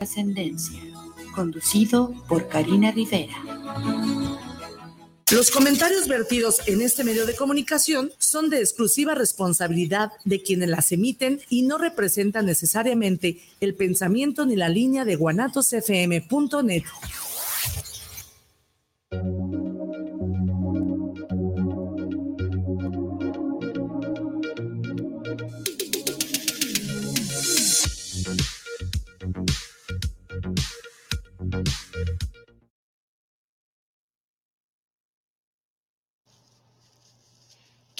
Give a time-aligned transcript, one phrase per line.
[0.00, 0.80] Ascendencia,
[1.34, 3.34] conducido por Karina Rivera.
[5.30, 10.90] Los comentarios vertidos en este medio de comunicación son de exclusiva responsabilidad de quienes las
[10.90, 16.82] emiten y no representan necesariamente el pensamiento ni la línea de guanatosfm.net.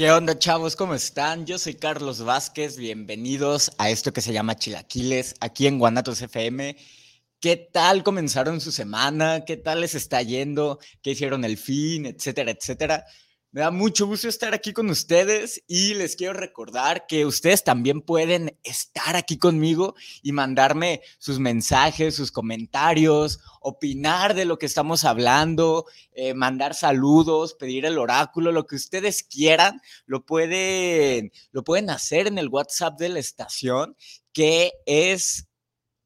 [0.01, 0.77] ¿Qué onda, chavos?
[0.77, 1.45] ¿Cómo están?
[1.45, 2.79] Yo soy Carlos Vázquez.
[2.79, 6.75] Bienvenidos a esto que se llama Chilaquiles, aquí en Guanatos FM.
[7.39, 9.45] ¿Qué tal comenzaron su semana?
[9.45, 10.79] ¿Qué tal les está yendo?
[11.03, 12.07] ¿Qué hicieron el fin?
[12.07, 13.05] Etcétera, etcétera.
[13.53, 18.01] Me da mucho gusto estar aquí con ustedes y les quiero recordar que ustedes también
[18.01, 25.05] pueden estar aquí conmigo y mandarme sus mensajes, sus comentarios, opinar de lo que estamos
[25.05, 31.91] hablando, eh, mandar saludos, pedir el oráculo, lo que ustedes quieran, lo pueden, lo pueden
[31.91, 33.97] hacer en el WhatsApp de la estación
[34.33, 35.49] que es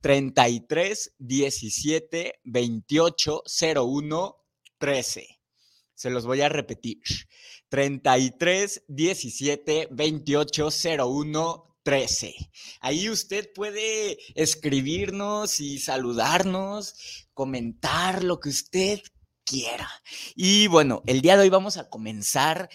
[0.01, 3.43] 33 17 28
[3.77, 4.37] 01
[4.79, 5.44] 13.
[5.95, 6.99] Se los voy a repetir.
[7.69, 12.35] 33 17 28 01 13.
[12.81, 19.01] Ahí usted puede escribirnos y saludarnos, comentar lo que usted
[19.45, 19.89] quiera.
[20.35, 22.71] Y bueno, el día de hoy vamos a comenzar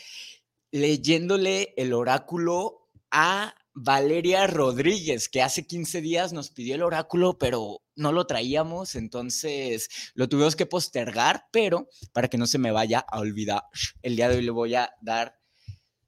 [0.71, 7.81] leyéndole el oráculo a Valeria Rodríguez, que hace 15 días nos pidió el oráculo, pero
[7.99, 12.99] no lo traíamos, entonces lo tuvimos que postergar, pero para que no se me vaya
[12.99, 13.63] a olvidar,
[14.01, 15.37] el día de hoy le voy a dar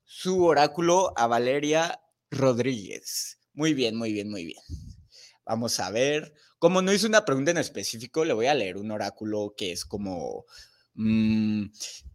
[0.05, 3.39] su oráculo a Valeria Rodríguez.
[3.53, 4.61] Muy bien, muy bien, muy bien.
[5.45, 6.33] Vamos a ver.
[6.59, 9.83] Como no hice una pregunta en específico, le voy a leer un oráculo que es
[9.83, 10.45] como,
[10.93, 11.65] mm,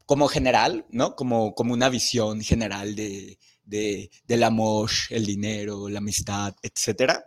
[0.06, 1.16] como general, ¿no?
[1.16, 7.26] Como, como una visión general de, de, del amor, el dinero, la amistad, etcétera.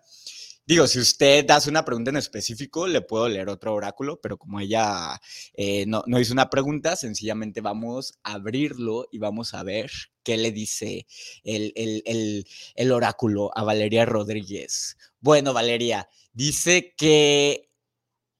[0.69, 4.59] Digo, si usted hace una pregunta en específico, le puedo leer otro oráculo, pero como
[4.59, 5.19] ella
[5.55, 9.89] eh, no, no, hizo una pregunta, sencillamente vamos a abrirlo y vamos a ver
[10.21, 11.07] qué le dice
[11.43, 14.95] el, el, el, el oráculo a Valeria Rodríguez.
[15.19, 17.71] Bueno, Valeria, dice que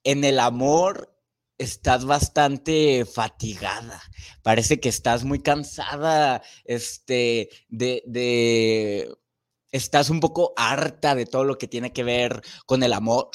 [0.03, 1.19] en el amor
[1.57, 4.03] estás bastante fatigada.
[4.43, 9.15] Parece que estás muy cansada, este, de, de,
[9.71, 13.29] estás un poco harta de todo lo que tiene que ver con el amor.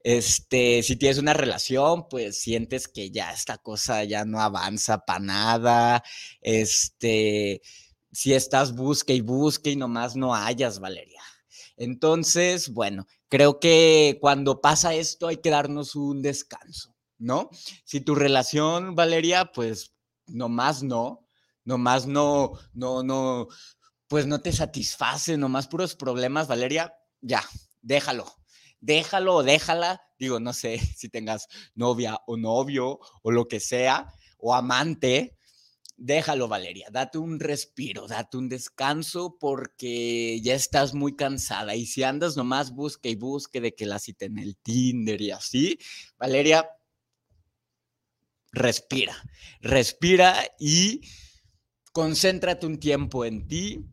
[0.00, 5.20] Este, si tienes una relación, pues sientes que ya esta cosa ya no avanza para
[5.20, 6.04] nada.
[6.40, 7.62] Este,
[8.12, 11.22] si estás busque y busque y nomás no hayas, Valeria.
[11.76, 17.50] Entonces, bueno, creo que cuando pasa esto hay que darnos un descanso ¿no?
[17.84, 19.94] Si tu relación, Valeria, pues
[20.26, 21.26] nomás no,
[21.64, 23.48] nomás no, no, no,
[24.08, 27.42] pues no te satisface, nomás puros problemas, Valeria, ya,
[27.82, 28.26] déjalo,
[28.80, 34.06] déjalo o déjala, digo, no sé si tengas novia o novio o lo que sea,
[34.38, 35.38] o amante,
[35.96, 41.74] déjalo, Valeria, date un respiro, date un descanso porque ya estás muy cansada.
[41.76, 45.30] Y si andas nomás busque y busque de que la cita en el Tinder y
[45.30, 45.78] así,
[46.18, 46.68] Valeria,
[48.52, 49.16] respira,
[49.60, 51.00] respira y
[51.92, 53.84] concéntrate un tiempo en ti,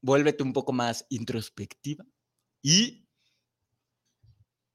[0.00, 2.04] vuélvete un poco más introspectiva
[2.62, 3.06] y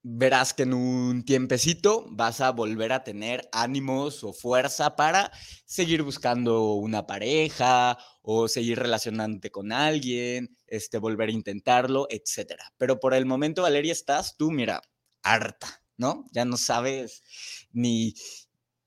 [0.08, 5.32] verás que en un tiempecito vas a volver a tener ánimos o fuerza para
[5.66, 12.72] seguir buscando una pareja o seguir relacionándote con alguien, este, volver a intentarlo, etcétera.
[12.78, 14.80] Pero por el momento, Valeria, estás tú, mira,
[15.24, 16.26] harta, ¿no?
[16.32, 17.24] Ya no sabes
[17.72, 18.14] ni,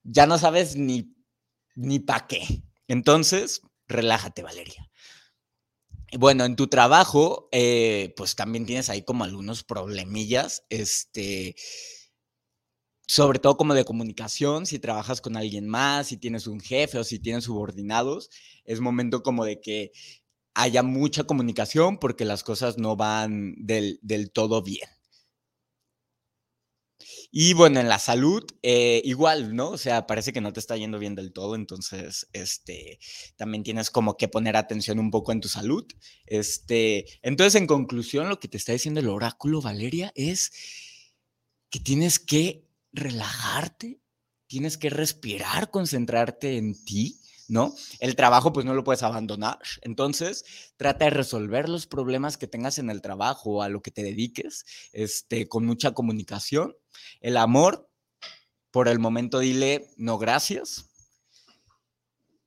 [0.04, 1.16] ya no sabes ni,
[1.75, 2.62] ni para qué.
[2.87, 4.88] Entonces, relájate, Valeria.
[6.17, 11.55] Bueno, en tu trabajo, eh, pues también tienes ahí como algunos problemillas, este,
[13.07, 17.05] sobre todo como de comunicación, si trabajas con alguien más, si tienes un jefe o
[17.05, 18.31] si tienes subordinados,
[18.65, 19.93] es momento como de que
[20.55, 24.89] haya mucha comunicación porque las cosas no van del, del todo bien.
[27.30, 29.71] Y bueno, en la salud, eh, igual, ¿no?
[29.71, 32.98] O sea, parece que no te está yendo bien del todo, entonces, este,
[33.36, 35.84] también tienes como que poner atención un poco en tu salud.
[36.25, 40.53] Este, entonces, en conclusión, lo que te está diciendo el oráculo, Valeria, es
[41.71, 44.01] que tienes que relajarte,
[44.47, 47.75] tienes que respirar, concentrarte en ti, ¿no?
[48.01, 49.59] El trabajo pues no lo puedes abandonar.
[49.83, 50.45] Entonces,
[50.77, 54.03] trata de resolver los problemas que tengas en el trabajo o a lo que te
[54.03, 56.75] dediques, este, con mucha comunicación.
[57.21, 57.91] El amor,
[58.71, 60.86] por el momento dile no gracias.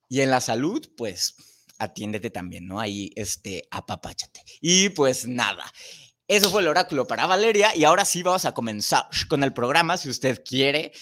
[0.09, 1.35] Y en la salud, pues
[1.79, 2.79] atiéndete también, ¿no?
[2.79, 4.43] Ahí, este, apapáchate.
[4.61, 5.65] Y pues nada.
[6.27, 9.97] Eso fue el oráculo para Valeria y ahora sí vamos a comenzar con el programa.
[9.97, 10.93] Si usted quiere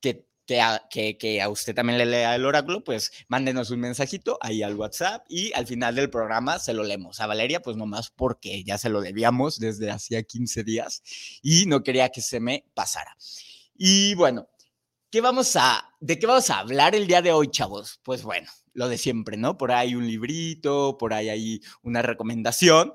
[0.00, 4.74] que que a, usted también le lea el oráculo, pues mándenos un mensajito ahí al
[4.74, 7.20] WhatsApp y al final del programa se lo leemos.
[7.20, 11.02] A Valeria, pues nomás porque ya se lo debíamos desde hacía 15 días
[11.42, 13.14] y no quería que se me pasara.
[13.76, 14.48] Y bueno,
[15.10, 18.00] ¿qué vamos a, ¿de qué vamos a hablar el día de hoy, chavos?
[18.02, 19.58] Pues bueno, lo de siempre, ¿no?
[19.58, 22.94] Por ahí un librito, por ahí hay una recomendación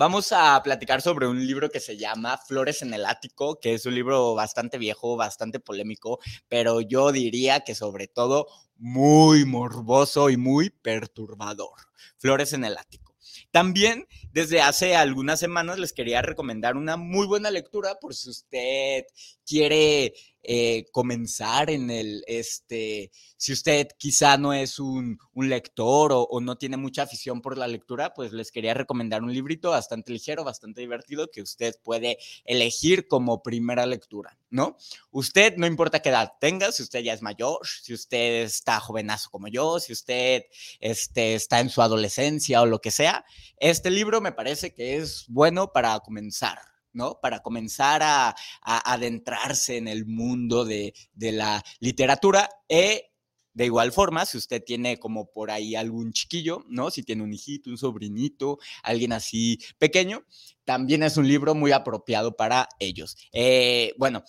[0.00, 3.84] vamos a platicar sobre un libro que se llama Flores en el Ático, que es
[3.84, 8.46] un libro bastante viejo, bastante polémico, pero yo diría que sobre todo
[8.78, 11.78] muy morboso y muy perturbador.
[12.16, 13.14] Flores en el Ático.
[13.50, 19.04] También desde hace algunas semanas les quería recomendar una muy buena lectura por si usted
[19.44, 26.56] quiere eh, comenzar en el, este, si usted quizá no es un, lector o, no
[26.58, 30.80] tiene mucha afición por la lectura, pues les quería recomendar un librito bastante ligero, bastante
[30.80, 34.76] divertido que usted puede elegir como primera lectura, ¿no?
[35.10, 39.30] Usted, no importa qué edad tenga, si usted ya es mayor, si usted está jovenazo
[39.30, 40.44] como yo, si usted
[40.80, 43.24] este, está en su adolescencia o lo que sea,
[43.56, 46.69] este libro me parece que es bueno para comenzar.
[46.92, 47.18] ¿No?
[47.20, 52.48] Para comenzar a, adentrarse en el mundo de, la literatura.
[52.68, 53.12] E,
[53.52, 56.90] de igual forma, si usted tiene como por ahí algún chiquillo, ¿no?
[56.90, 60.24] Si tiene un hijito, un sobrinito, alguien así pequeño,
[60.64, 63.16] también es un libro muy apropiado para ellos.
[63.32, 64.22] Eh, bueno,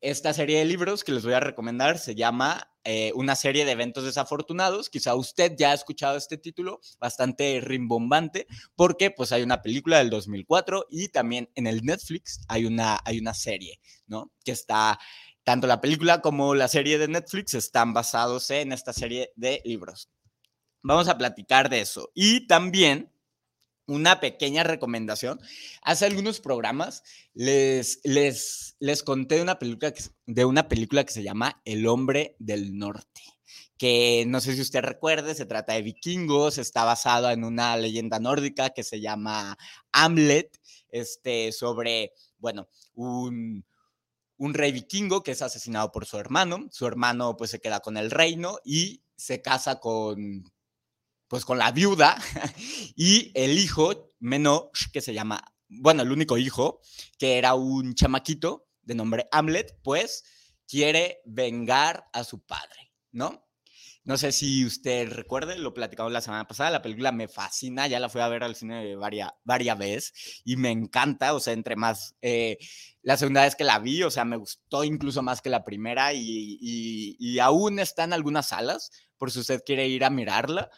[0.00, 3.72] esta serie de libros que les voy a recomendar se llama eh, Una serie de
[3.72, 4.90] eventos desafortunados.
[4.90, 8.46] Quizá usted ya ha escuchado este título, bastante rimbombante,
[8.76, 13.18] porque pues hay una película del 2004 y también en el Netflix hay una, hay
[13.18, 14.30] una serie, ¿no?
[14.44, 14.98] Que está,
[15.44, 20.10] tanto la película como la serie de Netflix están basados en esta serie de libros.
[20.82, 22.10] Vamos a platicar de eso.
[22.14, 23.13] Y también
[23.86, 25.40] una pequeña recomendación.
[25.82, 27.02] Hace algunos programas
[27.34, 31.86] les, les, les conté de una, película que, de una película que se llama El
[31.86, 33.22] hombre del norte,
[33.76, 38.18] que no sé si usted recuerde, se trata de vikingos, está basada en una leyenda
[38.18, 39.56] nórdica que se llama
[39.92, 43.64] Hamlet, este, sobre, bueno, un,
[44.36, 47.96] un rey vikingo que es asesinado por su hermano, su hermano pues se queda con
[47.96, 50.44] el reino y se casa con,
[51.28, 52.16] pues con la viuda
[52.96, 56.80] y el hijo menor que se llama, bueno, el único hijo,
[57.18, 60.24] que era un chamaquito de nombre Hamlet, pues
[60.66, 63.44] quiere vengar a su padre, ¿no?
[64.06, 67.98] No sé si usted recuerde, lo platicamos la semana pasada, la película me fascina, ya
[67.98, 71.74] la fui a ver al cine varias, varias veces y me encanta, o sea, entre
[71.74, 72.58] más, eh,
[73.00, 76.12] la segunda vez que la vi, o sea, me gustó incluso más que la primera
[76.12, 80.70] y, aún está en algunas salas, por si usted quiere ir a mirarla,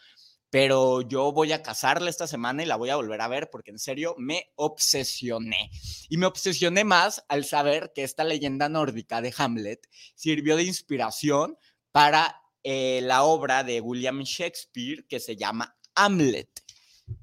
[0.51, 3.71] pero yo voy a casarla esta semana y la voy a volver a ver porque
[3.71, 5.71] en serio me obsesioné.
[6.09, 11.57] Y me obsesioné más al saber que esta leyenda nórdica de Hamlet sirvió de inspiración
[11.93, 16.49] para eh, la obra de William Shakespeare que se llama Hamlet.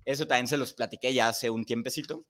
[0.05, 2.25] Eso también se los platiqué ya hace un tiempecito.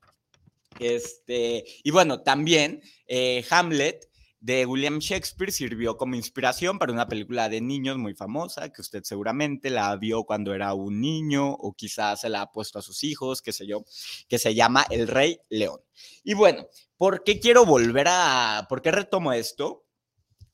[0.79, 4.09] Este, y bueno, también eh, Hamlet
[4.43, 9.01] de William Shakespeare sirvió como inspiración para una película de niños muy famosa, que usted
[9.03, 13.05] seguramente la vio cuando era un niño o quizás se la ha puesto a sus
[13.05, 13.85] hijos, qué sé yo,
[14.27, 15.79] que se llama El Rey León.
[16.25, 19.85] Y bueno, ¿por qué quiero volver a, por qué retomo esto?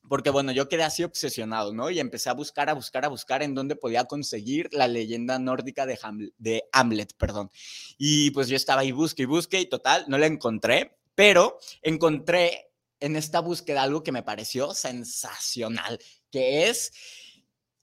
[0.08, 1.90] Porque bueno, yo quedé así obsesionado, ¿no?
[1.90, 5.88] Y empecé a buscar, a buscar, a buscar en dónde podía conseguir la leyenda nórdica
[5.88, 7.50] de Hamlet, perdón.
[7.98, 12.69] Y pues yo estaba ahí, busque y busque y total, no la encontré, pero encontré
[13.00, 16.00] en esta búsqueda algo que me pareció sensacional,
[16.32, 16.92] que es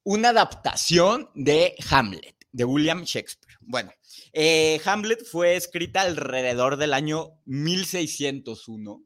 [0.03, 3.57] una adaptación de Hamlet, de William Shakespeare.
[3.61, 3.93] Bueno,
[4.33, 9.05] eh, Hamlet fue escrita alrededor del año 1601,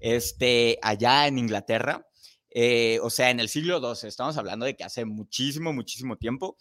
[0.00, 2.06] este, allá en Inglaterra.
[2.54, 6.56] Eh, o sea, en el siglo XII, estamos hablando de que hace muchísimo, muchísimo tiempo.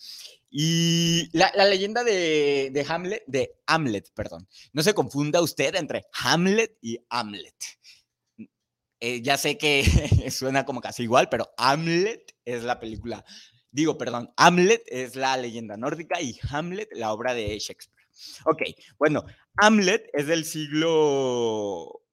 [0.50, 6.78] Y la, leyenda de, de, Hamlet, de Hamlet, perdón, no se confunda usted entre Hamlet
[6.82, 7.56] y Hamlet.
[9.04, 9.84] Eh, ya sé que
[10.32, 13.26] suena como casi igual, pero Hamlet es la película,
[13.72, 18.08] digo, perdón, Hamlet es la leyenda nórdica y Hamlet la obra de Shakespeare.
[18.46, 18.62] Ok,
[19.00, 19.26] bueno,
[19.58, 22.04] Hamlet es del siglo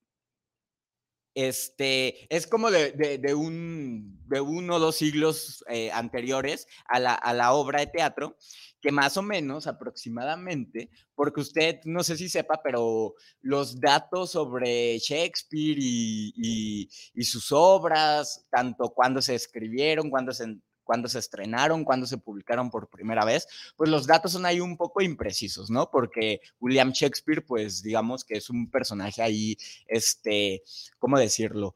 [1.34, 7.34] Este, es como de, un, de uno o dos siglos eh, anteriores a la, a
[7.34, 8.38] la obra de teatro,
[8.80, 14.98] que más o menos aproximadamente, porque usted no sé si sepa, pero los datos sobre
[14.98, 16.88] Shakespeare y,
[17.22, 22.88] sus obras, tanto cuando se escribieron, cuando se, cuando se estrenaron, cuando se publicaron por
[22.88, 25.90] primera vez, pues los datos son ahí un poco imprecisos, ¿no?
[25.90, 30.62] Porque William Shakespeare, pues digamos que es un personaje ahí, este,
[30.98, 31.74] ¿cómo decirlo?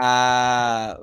[0.00, 0.98] Ah,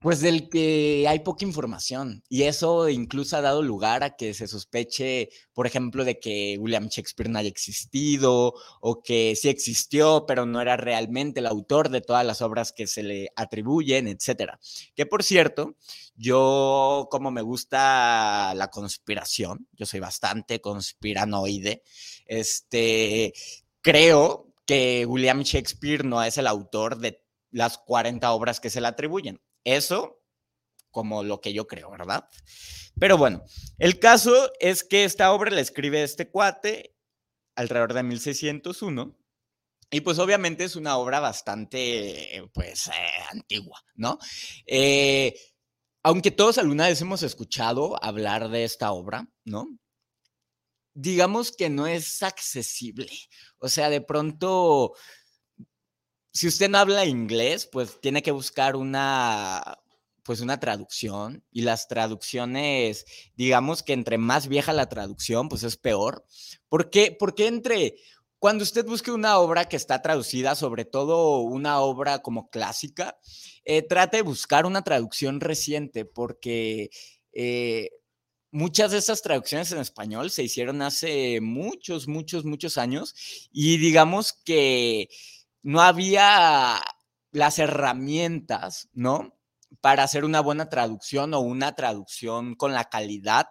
[0.00, 4.48] pues del que hay poca información y eso incluso ha dado lugar a que se
[4.48, 10.46] sospeche, por ejemplo, de que William Shakespeare no haya existido o que sí existió, pero
[10.46, 14.58] no era realmente el autor de todas las obras que se le atribuyen, etcétera.
[14.94, 15.76] Que por cierto,
[16.16, 21.82] yo como me gusta la conspiración, yo soy bastante conspiranoide,
[22.24, 23.34] este,
[23.82, 28.86] creo que William Shakespeare no es el autor de las 40 obras que se le
[28.86, 29.40] atribuyen.
[29.64, 30.20] Eso
[30.90, 32.28] como lo que yo creo, ¿verdad?
[32.98, 33.44] Pero bueno,
[33.78, 36.96] el caso es que esta obra la escribe este cuate
[37.54, 39.16] alrededor de 1601.
[39.92, 42.92] Y pues obviamente es una obra bastante, pues, eh,
[43.32, 44.18] antigua, ¿no?
[44.66, 45.34] Eh,
[46.04, 49.66] aunque todos alguna vez hemos escuchado hablar de esta obra, ¿no?
[50.94, 53.10] Digamos que no es accesible.
[53.58, 54.94] O sea, de pronto
[56.32, 59.78] si usted no habla inglés, pues tiene que buscar una,
[60.22, 63.04] pues una traducción y las traducciones,
[63.36, 66.24] digamos que entre más vieja la traducción, pues es peor.
[66.68, 67.16] ¿Por qué?
[67.18, 67.96] Porque entre,
[68.38, 73.18] cuando usted busque una obra que está traducida, sobre todo una obra como clásica,
[73.64, 76.90] eh, trate de buscar una traducción reciente porque...
[77.32, 77.90] Eh,
[78.52, 83.14] muchas de esas traducciones en español se hicieron hace muchos, muchos, muchos años
[83.52, 85.08] y digamos que
[85.62, 86.80] no había
[87.32, 89.36] las herramientas, ¿no?
[89.80, 93.46] Para hacer una buena traducción o una traducción con la calidad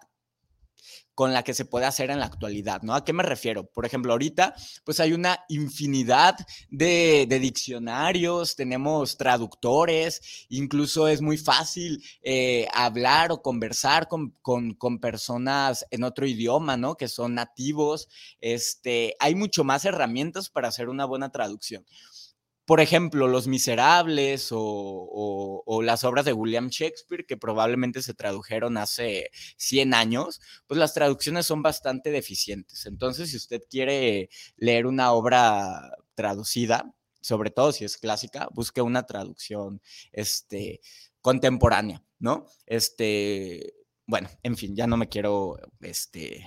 [1.19, 2.95] con la que se puede hacer en la actualidad, ¿no?
[2.95, 3.65] ¿A qué me refiero?
[3.69, 6.37] Por ejemplo, ahorita, pues hay una infinidad
[6.69, 15.85] de, diccionarios, tenemos traductores, incluso es muy fácil eh, hablar o conversar con, con, personas
[15.91, 16.95] en otro idioma, ¿no?
[16.95, 18.07] Que son nativos.
[18.39, 21.85] Este, hay mucho más herramientas para hacer una buena traducción
[22.69, 29.31] por ejemplo, Los Miserables o, las obras de William Shakespeare, que probablemente se tradujeron hace
[29.57, 32.85] 100 años, pues las traducciones son bastante deficientes.
[32.85, 39.01] Entonces, si usted quiere leer una obra traducida, sobre todo si es clásica, busque una
[39.07, 40.79] traducción este,
[41.21, 42.45] contemporánea, ¿no?
[42.67, 43.73] Este,
[44.05, 46.45] bueno, en fin, ya no me quiero este,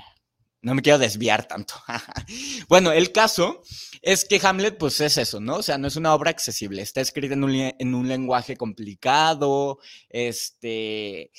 [0.63, 1.75] no me quiero desviar tanto.
[2.69, 3.63] bueno, el caso
[4.01, 5.57] es que Hamlet, pues es eso, ¿no?
[5.57, 6.83] O sea, no es una obra accesible.
[6.83, 9.79] Está escrita en un, lenguaje complicado,
[10.09, 11.31] este...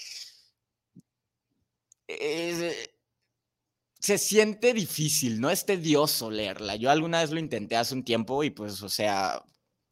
[3.99, 5.49] se siente difícil, ¿no?
[5.49, 6.75] Es tedioso leerla.
[6.75, 9.41] Yo alguna vez lo intenté hace un tiempo y pues, o sea,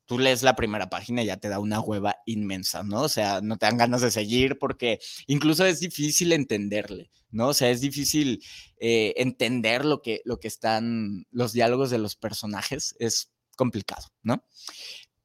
[0.06, 3.04] tú lees la primera página y ya te da una hueva inmensa, ¿no?
[3.04, 7.50] O sea, no te dan ganas de seguir porque incluso es difícil entenderle, ¿no?
[7.50, 8.44] O sea, es difícil
[8.78, 14.44] eh, entender lo que, lo que están los diálogos de los personajes, es complicado, ¿no?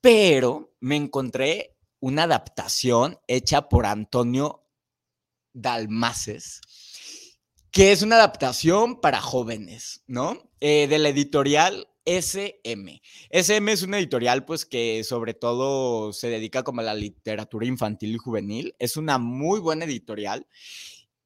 [0.00, 4.64] Pero me encontré una adaptación hecha por Antonio
[5.52, 6.60] Dalmaces,
[7.70, 10.50] que es una adaptación para jóvenes, ¿no?
[10.60, 13.02] Eh, de la editorial SM.
[13.30, 18.14] SM es una editorial pues que sobre todo se dedica como a la literatura infantil
[18.14, 18.74] y juvenil.
[18.78, 20.46] Es una muy buena editorial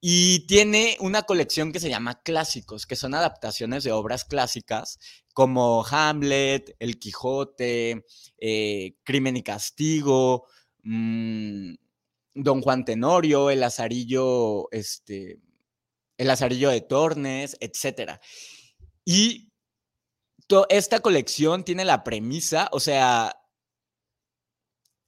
[0.01, 4.99] y tiene una colección que se llama Clásicos, que son adaptaciones de obras clásicas
[5.35, 8.05] como Hamlet, El Quijote,
[8.39, 10.47] eh, Crimen y Castigo,
[10.83, 11.75] mm,
[12.35, 15.39] Don Juan Tenorio, El Azarillo, este,
[16.17, 18.21] El Lazarillo de Tornes, etc.
[19.05, 19.51] Y
[20.69, 23.40] esta colección tiene la premisa, o sea,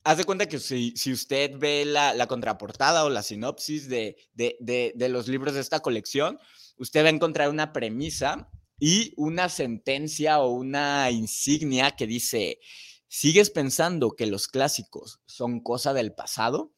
[0.04, 5.28] haz de cuenta que si, usted ve la, contraportada o la sinopsis de, de, los
[5.28, 6.38] libros de esta colección,
[6.76, 12.58] usted va a encontrar una premisa y una sentencia o una insignia que dice,
[13.06, 16.72] ¿sigues pensando que los clásicos son cosa del pasado?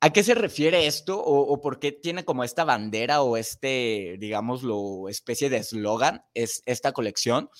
[0.00, 5.08] ¿A qué se refiere esto o, por qué tiene como esta bandera o este, digámoslo,
[5.08, 7.50] especie de eslogan es esta colección?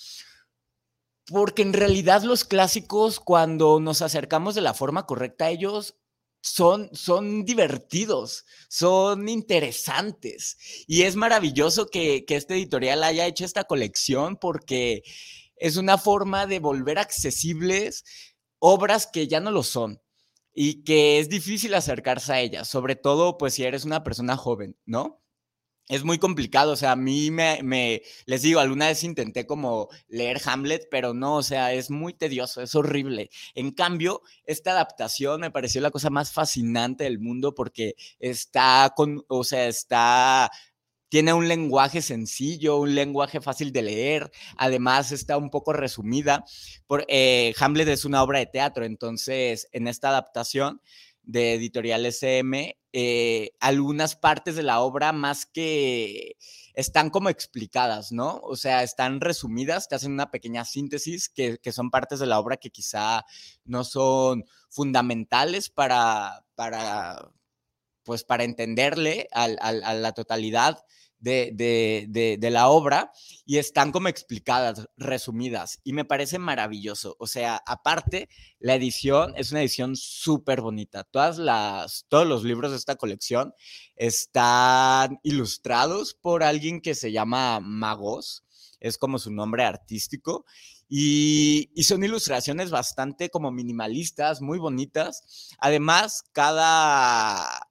[1.31, 5.95] Porque en realidad los clásicos, cuando nos acercamos de la forma correcta a ellos,
[6.41, 10.57] son, son divertidos, son interesantes.
[10.87, 15.03] Y es maravilloso que, que este editorial haya hecho esta colección porque
[15.57, 18.03] es una forma de volver accesibles
[18.59, 20.01] obras que ya no lo son
[20.53, 24.77] y que es difícil acercarse a ellas, sobre todo pues si eres una persona joven,
[24.85, 25.21] ¿no?
[25.89, 30.39] Es muy complicado, o sea, a mí me, les digo, alguna vez intenté como leer
[30.45, 33.31] Hamlet, pero no, o sea, es muy tedioso, es horrible.
[33.55, 39.25] En cambio, esta adaptación me pareció la cosa más fascinante del mundo porque está con,
[39.27, 40.51] o sea, está
[41.09, 46.45] tiene un lenguaje sencillo, un lenguaje fácil de leer, además está un poco resumida.
[46.85, 50.81] Por, eh, Hamlet es una obra de teatro, entonces en esta adaptación
[51.23, 56.37] de Editorial SM, eh, algunas partes de la obra más que
[56.73, 58.39] están como explicadas, ¿no?
[58.43, 62.57] O sea, están resumidas, te hacen una pequeña síntesis que, son partes de la obra
[62.57, 63.23] que quizá
[63.65, 67.31] no son fundamentales para, para
[68.03, 69.47] pues para entenderle a
[69.93, 70.83] la totalidad
[71.19, 73.11] de, la obra
[73.45, 77.15] y están como explicadas, resumidas, y me parece maravilloso.
[77.19, 81.03] O sea, aparte, la edición es una edición súper bonita.
[81.03, 83.53] Todas las, todos los libros de esta colección
[83.95, 88.43] están ilustrados por alguien que se llama Magos,
[88.79, 90.45] es como su nombre artístico.
[90.91, 95.53] Y, y, son ilustraciones bastante como minimalistas, muy bonitas.
[95.59, 97.67] Además, cada,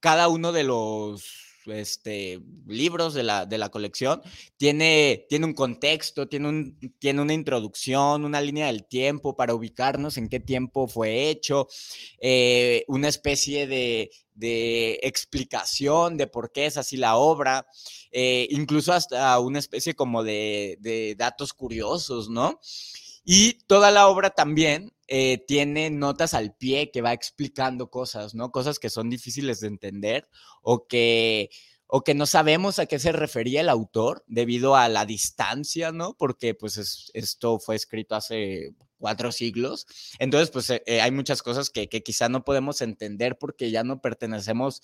[0.00, 4.22] cada uno de los este, libros de la, de la colección,
[4.56, 10.16] tiene, tiene un contexto, tiene, un, tiene una introducción, una línea del tiempo para ubicarnos
[10.16, 11.68] en qué tiempo fue hecho,
[12.20, 17.66] eh, una especie de, de, explicación de por qué es así la obra,
[18.10, 22.60] eh, incluso hasta una especie como de, de datos curiosos, ¿no?
[23.30, 28.50] Y toda la obra también eh, tiene notas al pie que va explicando cosas, ¿no?
[28.50, 30.30] Cosas que son difíciles de entender
[30.62, 31.50] o que,
[31.86, 36.14] o que no sabemos a qué se refería el autor debido a la distancia, ¿no?
[36.14, 39.86] Porque pues esto fue escrito hace cuatro siglos.
[40.18, 43.84] Entonces, pues eh, eh, hay muchas cosas que, que, quizá no podemos entender porque ya
[43.84, 44.80] no pertenecemos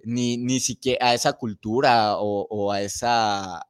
[0.00, 3.68] ni, ni siquiera a esa cultura o, o a esa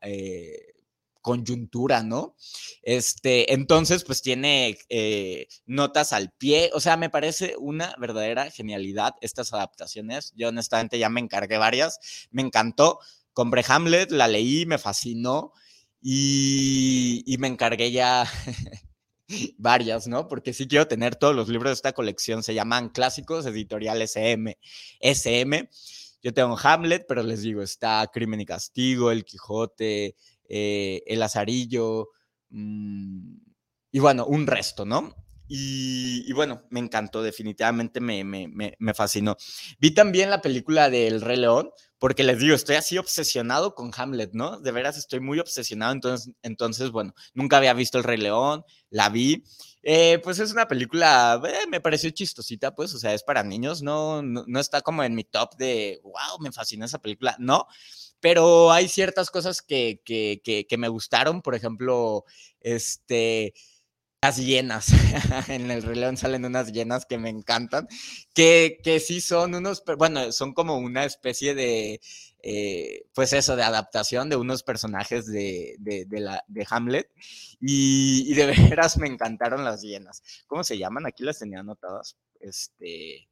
[1.24, 2.36] coyuntura, ¿no?
[2.82, 9.14] Este, entonces, pues tiene eh, notas al pie, o sea, me parece una verdadera genialidad
[9.22, 10.34] estas adaptaciones.
[10.36, 12.98] Yo honestamente ya me encargué varias, me encantó,
[13.32, 15.54] compré Hamlet, la leí, me fascinó
[16.02, 18.30] y, y me encargué ya
[19.56, 20.28] varias, ¿no?
[20.28, 24.58] Porque sí quiero tener todos los libros de esta colección, se llaman Clásicos Editorial SM.
[25.00, 25.70] SM.
[26.22, 30.16] Yo tengo Hamlet, pero les digo, está Crimen y Castigo, El Quijote,
[30.48, 32.10] eh, el azarillo,
[32.50, 33.36] mm,
[33.92, 35.14] y bueno, un resto, ¿no?
[35.46, 39.36] Y, bueno, me encantó, definitivamente me, me, fascinó.
[39.78, 44.30] Vi también la película del Rey León, porque les digo, estoy así obsesionado con Hamlet,
[44.32, 44.58] ¿no?
[44.58, 49.10] De veras estoy muy obsesionado, entonces, entonces bueno, nunca había visto el Rey León, la
[49.10, 49.44] vi.
[49.82, 53.82] Eh, pues es una película, eh, me pareció chistosita, pues, o sea, es para niños,
[53.82, 57.66] no, no, no está como en mi top de, wow, me fascina esa película, no
[58.24, 62.24] pero hay ciertas cosas que, que, que, me gustaron, por ejemplo,
[62.58, 63.52] este,
[64.22, 64.88] las llenas.
[65.48, 67.86] en el Rey salen unas llenas que me encantan,
[68.32, 72.00] que, que sí son unos, bueno, son como una especie de,
[72.42, 77.10] eh, pues eso, de adaptación de unos personajes de, de, de Hamlet.
[77.60, 80.22] Y, y, de veras me encantaron las llenas.
[80.46, 81.04] ¿Cómo se llaman?
[81.04, 82.16] Aquí las tenía anotadas.
[82.40, 83.28] Este.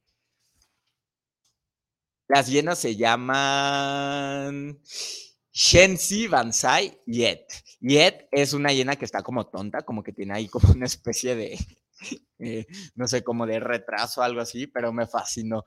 [2.33, 4.79] Las hienas se llaman
[5.51, 7.45] Shenzi Bansai Yet.
[7.79, 11.35] Yet es una hiena que está como tonta, como que tiene ahí como una especie
[11.35, 11.59] de,
[12.39, 12.65] eh,
[12.95, 15.65] no sé, como de retraso o algo así, pero me fascinó.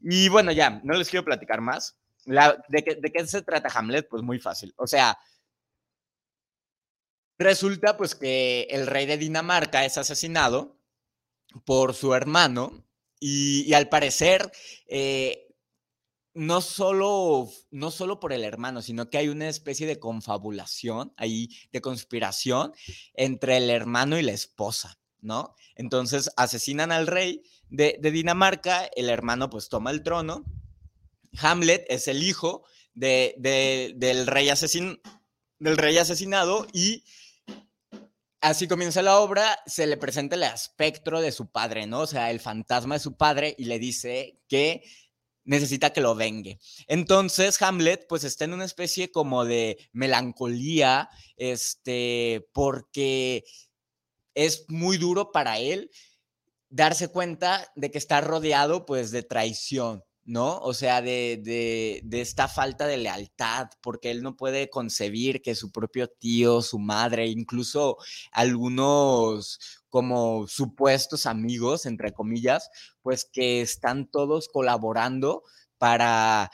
[0.00, 1.98] Y bueno, ya, no les quiero platicar más.
[2.24, 4.06] de, qué, ¿De qué se trata Hamlet?
[4.08, 4.72] Pues muy fácil.
[4.76, 5.18] O sea,
[7.40, 10.78] resulta pues que el rey de Dinamarca es asesinado
[11.64, 12.84] por su hermano
[13.18, 14.52] y, al parecer
[14.86, 15.47] eh,
[16.38, 21.50] no solo, no solo por el hermano, sino que hay una especie de confabulación ahí,
[21.72, 22.72] de conspiración
[23.14, 25.56] entre el hermano y la esposa, ¿no?
[25.74, 30.44] Entonces asesinan al rey de, Dinamarca, el hermano pues toma el trono,
[31.40, 32.62] Hamlet es el hijo
[32.94, 33.34] de,
[33.96, 35.00] del, rey asesin,
[35.58, 37.02] del rey asesinado y
[38.40, 42.02] así comienza la obra, se le presenta el espectro de su padre, ¿no?
[42.02, 44.84] O sea, el fantasma de su padre y le dice que
[45.48, 46.60] necesita que lo vengue.
[46.86, 53.44] Entonces Hamlet pues está en una especie como de melancolía, este, porque
[54.34, 55.90] es muy duro para él
[56.68, 60.58] darse cuenta de que está rodeado pues de traición, ¿no?
[60.58, 61.40] O sea, de,
[62.04, 66.78] de, esta falta de lealtad, porque él no puede concebir que su propio tío, su
[66.78, 67.96] madre, incluso
[68.30, 75.44] algunos como supuestos amigos, entre comillas, pues que están todos colaborando
[75.78, 76.50] para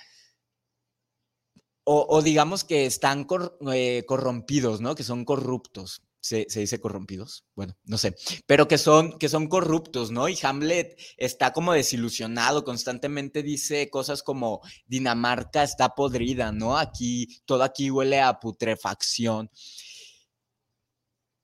[1.87, 3.27] o, digamos que están
[3.73, 4.95] eh, corrompidos, ¿no?
[4.95, 6.01] Que son corruptos.
[6.25, 8.15] Se, dice corrompidos, bueno, no sé,
[8.47, 10.27] pero que son, que son corruptos, ¿no?
[10.27, 16.79] Y Hamlet está como desilusionado, constantemente dice cosas como Dinamarca está podrida, ¿no?
[16.79, 19.51] Aquí, todo aquí huele a putrefacción.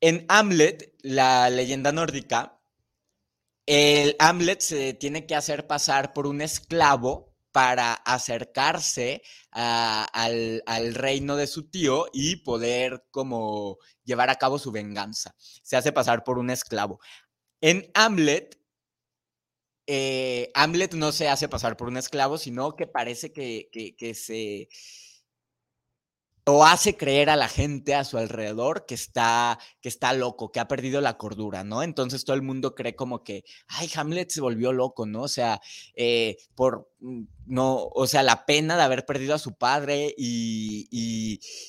[0.01, 2.59] En Hamlet, la leyenda nórdica,
[3.67, 10.63] el Hamlet se tiene que hacer pasar por un esclavo para acercarse al,
[10.95, 15.35] reino de su tío y poder como llevar a cabo su venganza.
[15.39, 17.01] Se hace pasar por un esclavo.
[17.61, 18.59] En Hamlet,
[19.87, 24.69] eh, Hamlet no se hace pasar por un esclavo, sino que parece que, que se
[26.65, 30.69] hace creer a la gente a su alrededor que está, que está loco, que ha
[30.69, 31.83] perdido la cordura, ¿no?
[31.83, 35.23] Entonces todo el mundo cree como que, ay, Hamlet se volvió loco, ¿no?
[35.23, 35.61] O sea,
[35.95, 40.89] eh, por, mm, no, o sea, la pena de haber perdido a su padre y,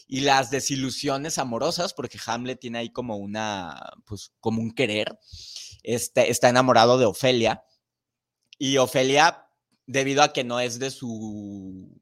[0.08, 5.18] y, las desilusiones amorosas, porque Hamlet tiene ahí como una, pues, como un querer,
[5.84, 7.64] este, está enamorado de Ofelia
[8.58, 9.48] y Ofelia,
[9.88, 12.01] debido a que no es de su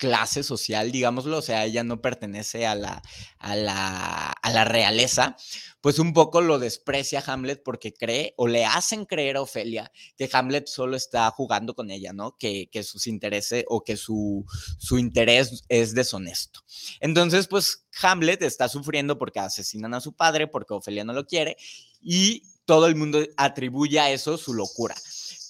[0.00, 3.02] clase social, digámoslo, o sea, ella no pertenece a la,
[3.38, 5.36] a la, a la realeza,
[5.82, 10.28] pues un poco lo desprecia Hamlet porque cree o le hacen creer a Ofelia que
[10.32, 12.34] Hamlet solo está jugando con ella, ¿no?
[12.38, 14.46] Que, que sus intereses o que su,
[14.78, 16.60] su interés es deshonesto.
[17.00, 21.58] Entonces, pues Hamlet está sufriendo porque asesinan a su padre, porque Ofelia no lo quiere
[22.00, 24.94] y todo el mundo atribuye a eso su locura.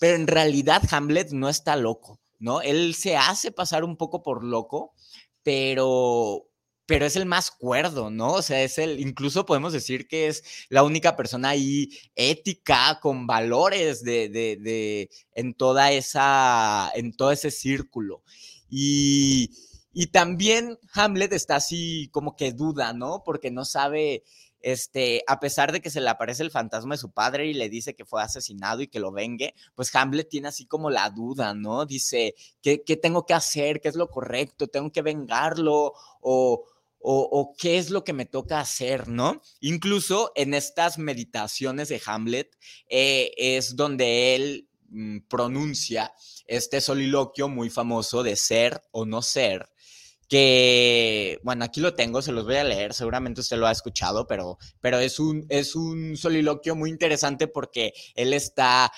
[0.01, 2.19] Pero en realidad Hamlet no está loco.
[2.41, 2.61] ¿No?
[2.63, 4.95] Él se hace pasar un poco por loco,
[5.43, 6.47] pero
[6.87, 8.33] pero es el más cuerdo, ¿no?
[8.33, 13.29] O sea, es el, incluso podemos decir que es la única persona ahí ética, con
[13.29, 18.25] valores de, de, de en toda esa, en todo ese círculo.
[18.69, 19.51] Y,
[19.93, 23.23] y también Hamlet está así como que duda, ¿no?
[23.25, 24.25] Porque no sabe,
[24.61, 27.69] este, a pesar de que se le aparece el fantasma de su padre y le
[27.69, 31.55] dice que fue asesinado y que lo vengue, pues Hamlet tiene así como la duda,
[31.55, 31.87] ¿no?
[31.87, 33.81] Dice, ¿qué, qué tengo que hacer?
[33.81, 34.69] ¿Qué es lo correcto?
[34.69, 35.93] ¿Tengo que vengarlo?
[36.21, 36.65] O,
[37.03, 39.41] o, qué es lo que me toca hacer, ¿no?
[39.61, 42.57] Incluso en estas meditaciones de Hamlet
[42.89, 46.13] eh, es donde él mm, pronuncia
[46.47, 49.71] este soliloquio muy famoso de ser o no ser,
[50.31, 54.29] que, bueno, aquí lo tengo, se los voy a leer, seguramente usted lo ha escuchado,
[54.29, 58.93] pero, pero es, un, es un soliloquio muy interesante porque él está,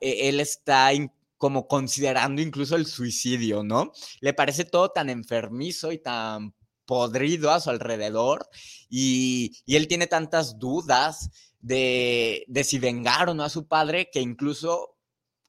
[0.00, 0.88] e, él está
[1.36, 3.92] como considerando incluso el suicidio, ¿no?
[4.20, 6.54] Le parece todo tan enfermizo y tan
[6.86, 8.48] podrido a su alrededor
[8.88, 11.28] y, y él tiene tantas dudas
[11.60, 14.96] de, de si vengar o no a su padre que incluso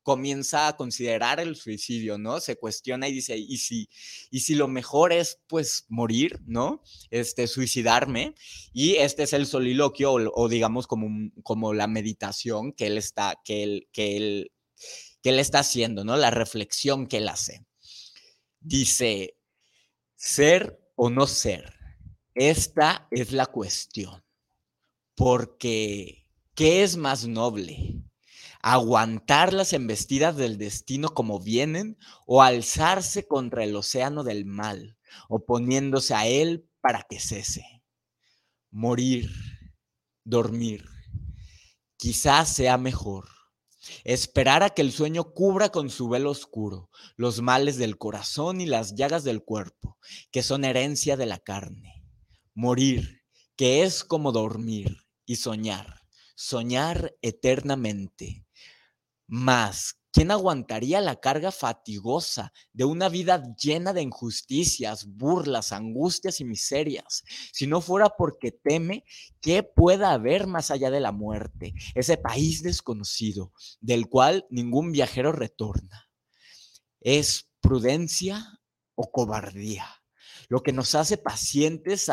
[0.03, 2.39] comienza a considerar el suicidio, ¿no?
[2.39, 3.89] Se cuestiona y dice, ¿y si,
[4.29, 6.81] y si lo mejor es pues morir, ¿no?
[7.09, 8.35] Este, suicidarme.
[8.73, 13.63] Y este es el soliloquio o, digamos como, como la meditación que él está, que
[13.63, 14.51] él, que él,
[15.21, 16.17] que él está haciendo, ¿no?
[16.17, 17.65] La reflexión que él hace.
[18.59, 19.37] Dice,
[20.15, 21.73] ser o no ser,
[22.35, 24.23] esta es la cuestión,
[25.15, 28.03] porque ¿qué es más noble?
[28.63, 34.97] Aguantar las embestidas del destino como vienen o alzarse contra el océano del mal,
[35.29, 37.83] oponiéndose a él para que cese.
[38.69, 39.31] Morir,
[40.23, 40.85] dormir,
[41.97, 43.27] quizás sea mejor.
[44.03, 48.67] Esperar a que el sueño cubra con su velo oscuro los males del corazón y
[48.67, 49.97] las llagas del cuerpo,
[50.31, 52.05] que son herencia de la carne.
[52.53, 53.23] Morir,
[53.55, 56.01] que es como dormir y soñar,
[56.35, 58.45] soñar eternamente,
[59.31, 66.43] más, ¿quién aguantaría la carga fatigosa de una vida llena de injusticias, burlas, angustias y
[66.43, 69.05] miserias, si no fuera porque teme
[69.39, 75.31] que pueda haber más allá de la muerte, ese país desconocido del cual ningún viajero
[75.31, 76.09] retorna?
[76.99, 78.59] ¿Es prudencia
[78.95, 79.87] o cobardía?
[80.49, 82.09] Lo que nos hace pacientes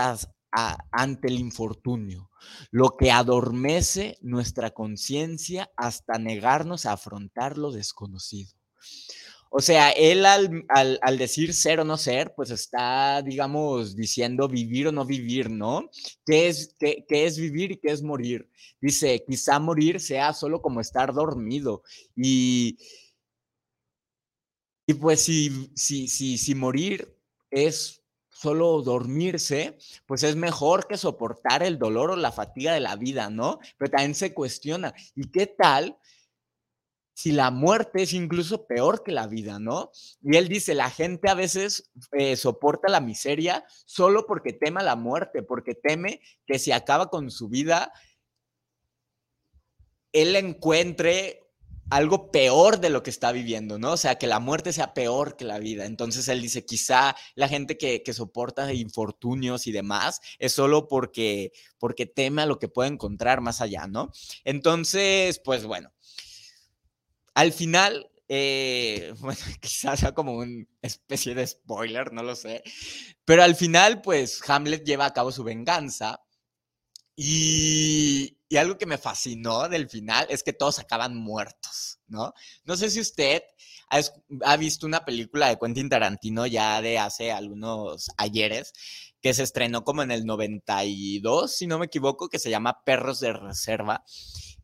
[0.51, 2.31] ante el infortunio,
[2.71, 8.53] lo que adormece nuestra conciencia hasta negarnos a afrontar lo desconocido.
[9.51, 14.93] O sea, él al, decir ser o no ser, pues está, digamos, diciendo vivir o
[14.93, 15.89] no vivir, ¿no?
[16.27, 18.51] ¿Qué es, qué, qué es vivir y qué es morir?
[18.81, 21.83] Dice, quizá morir sea solo como estar dormido
[22.15, 22.77] y,
[24.91, 27.15] Y pues si, si, si, si morir
[27.51, 27.98] es
[28.38, 33.31] solo dormirse, pues es mejor que soportar el dolor o la fatiga de la vida,
[33.31, 33.59] ¿no?
[33.77, 35.98] Pero también se cuestiona, ¿y qué tal
[37.14, 39.90] si la muerte es incluso peor que la vida, ¿no?
[40.22, 44.94] Y él dice, la gente a veces eh, soporta la miseria solo porque teme la
[44.94, 47.92] muerte, porque teme que si acaba con su vida,
[50.12, 51.48] él encuentre
[51.90, 53.92] algo peor de lo que está viviendo, ¿no?
[53.92, 55.87] O sea, que la muerte sea peor que la vida.
[55.87, 62.07] Entonces él dice, quizá la gente que, soporta infortunios y demás es solo porque, porque
[62.07, 64.11] teme a lo que puede encontrar más allá, ¿no?
[64.44, 65.92] Entonces, pues bueno,
[67.35, 72.62] al final, eh, bueno, quizás sea como una especie de spoiler, no lo sé,
[73.24, 76.20] pero al final, pues Hamlet lleva a cabo su venganza
[77.14, 82.33] y, algo que me fascinó del final es que todos acaban muertos, ¿no?
[82.65, 83.43] No sé si usted
[83.91, 88.73] ha, visto una película de Quentin Tarantino ya de hace algunos ayeres,
[89.21, 93.21] que se estrenó como en el 92, si no me equivoco, que se llama Perros
[93.21, 94.05] de Reserva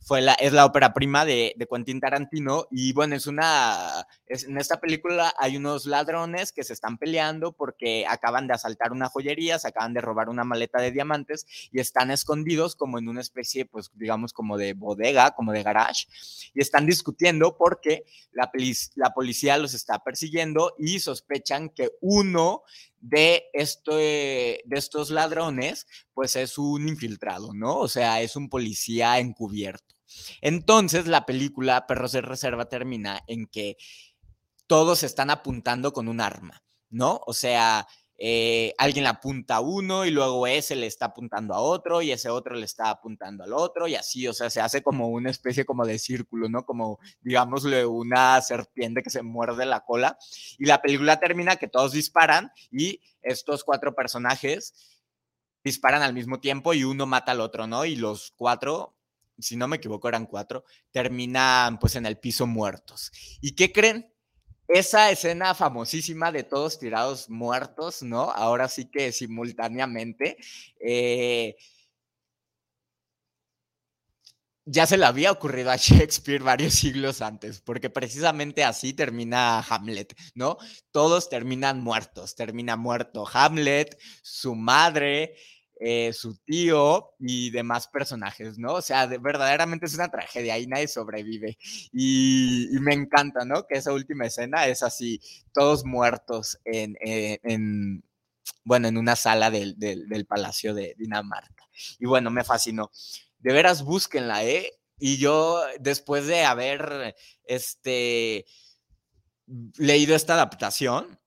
[0.04, 4.78] fue la, es la ópera prima de, Quentin Tarantino y bueno, es una, en esta
[4.78, 9.68] película hay unos ladrones que se están peleando porque acaban de asaltar una joyería, se
[9.68, 13.90] acaban de robar una maleta de diamantes y están escondidos como en una especie, pues
[13.94, 16.06] digamos como de bodega, como de garage
[16.52, 18.50] y están discutiendo porque la,
[18.96, 22.62] la policía los está persiguiendo y sospechan que uno
[23.00, 27.78] de, esto, de estos ladrones, pues es un infiltrado, ¿no?
[27.78, 29.93] O sea, es un policía encubierto.
[30.40, 33.76] Entonces la película Perros de Reserva termina en que
[34.66, 37.20] todos están apuntando con un arma, ¿no?
[37.26, 42.00] O sea, eh, alguien apunta a uno y luego ese le está apuntando a otro
[42.00, 45.08] y ese otro le está apuntando al otro y así, o sea, se hace como
[45.08, 46.64] una especie como de círculo, ¿no?
[46.64, 50.16] Como, digámosle, una serpiente que se muerde la cola
[50.58, 54.94] y la película termina que todos disparan y estos cuatro personajes
[55.64, 57.84] disparan al mismo tiempo y uno mata al otro, ¿no?
[57.84, 58.93] Y los cuatro
[59.38, 63.10] si no me equivoco, eran cuatro, terminan pues en el piso muertos.
[63.40, 64.10] ¿Y qué creen?
[64.66, 68.30] Esa escena famosísima de todos tirados muertos, ¿no?
[68.30, 70.38] Ahora sí que simultáneamente.
[70.80, 71.56] Eh,
[74.66, 80.14] ya se le había ocurrido a Shakespeare varios siglos antes, porque precisamente así termina Hamlet,
[80.34, 80.58] ¿no?
[80.90, 85.36] Todos terminan muertos, termina muerto Hamlet, su madre,
[85.80, 88.74] eh, su tío y demás personajes, ¿no?
[88.74, 91.58] O sea, verdaderamente es una tragedia y nadie sobrevive.
[91.92, 93.66] Y, me encanta, ¿no?
[93.66, 95.20] Que esa última escena es así,
[95.52, 97.40] todos muertos en, eh,
[98.64, 101.64] bueno, en una sala del, del, Palacio de Dinamarca.
[101.98, 102.90] Y bueno, me fascinó.
[103.38, 104.70] De veras, búsquenla, ¿eh?
[104.98, 108.46] Y yo, después de haber, este,
[109.76, 111.18] leído esta adaptación,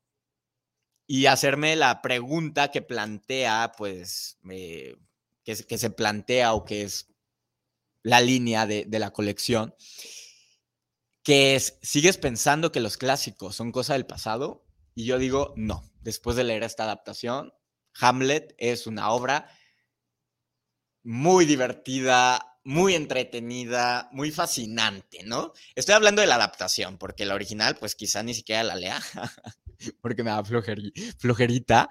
[1.08, 4.98] y hacerme la pregunta que plantea, pues, que,
[5.44, 7.08] que, se plantea o que es
[8.04, 9.74] la línea de, de la colección,
[11.24, 14.66] que es, ¿sigues pensando que los clásicos son cosa del pasado?
[14.94, 17.54] Y yo digo, no, después de leer esta adaptación,
[18.00, 19.50] Hamlet es una obra
[21.04, 25.54] muy divertida, muy entretenida, muy fascinante, ¿no?
[25.74, 29.00] Estoy hablando de la adaptación, porque la original, pues quizá ni siquiera la lea.
[30.02, 31.90] porque me da flojerita.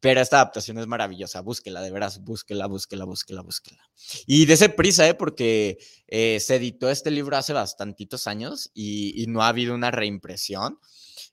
[0.00, 1.40] Pero esta adaptación es maravillosa.
[1.40, 3.88] Búsquela, de veras, búsquela, búsquela, búsquela, búsquela.
[4.26, 5.14] Y de ese prisa, ¿eh?
[5.14, 10.80] porque eh, se editó este libro hace bastantitos años y, no ha habido una reimpresión.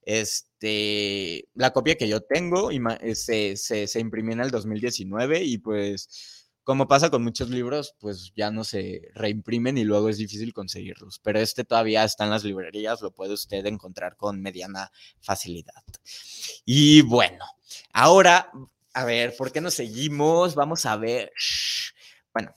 [0.03, 5.57] Este, la copia que yo tengo eh, se, se, se imprimió en el 2019 y
[5.57, 6.38] pues
[6.69, 11.17] como pasa con muchos libros, pues ya no se reimprimen y luego es difícil conseguirlos.
[11.23, 15.83] Pero este todavía está en las librerías, lo puede usted encontrar con mediana facilidad.
[16.65, 17.43] Y bueno,
[17.91, 18.51] ahora,
[18.93, 20.53] a ver, ¿por qué nos seguimos?
[20.53, 21.31] Vamos a ver.
[22.31, 22.53] Bueno,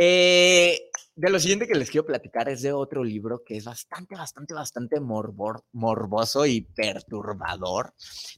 [0.00, 4.14] eh, de lo siguiente que les quiero platicar es de otro libro que es bastante,
[4.14, 7.92] bastante, bastante morboso y perturbador.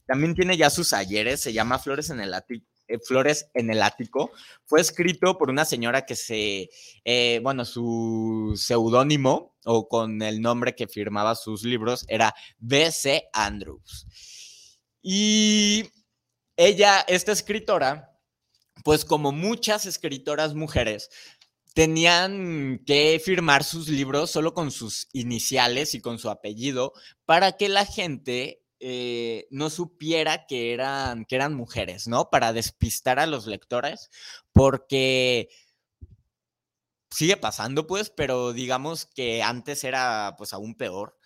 [0.05, 4.31] También tiene ya sus ayeres, se llama Flores en el Ático Flores en el Ático,
[4.65, 6.69] fue escrito por una señora que se,
[7.03, 13.29] eh, bueno, su seudónimo o con el nombre que firmaba sus libros era B.C.
[13.33, 14.07] Andrews.
[15.01, 15.91] Y
[16.57, 18.17] ella, esta escritora,
[18.83, 21.09] pues como muchas escritoras mujeres,
[21.75, 26.93] tenían que firmar sus libros solo con sus iniciales y con su apellido
[27.25, 32.29] para que la gente eh, no supiera que eran, que eran mujeres, ¿no?
[32.29, 34.11] Para despistar a los lectores,
[34.53, 35.49] porque
[37.09, 41.17] sigue pasando, pues, pero digamos que antes era, pues, aún peor.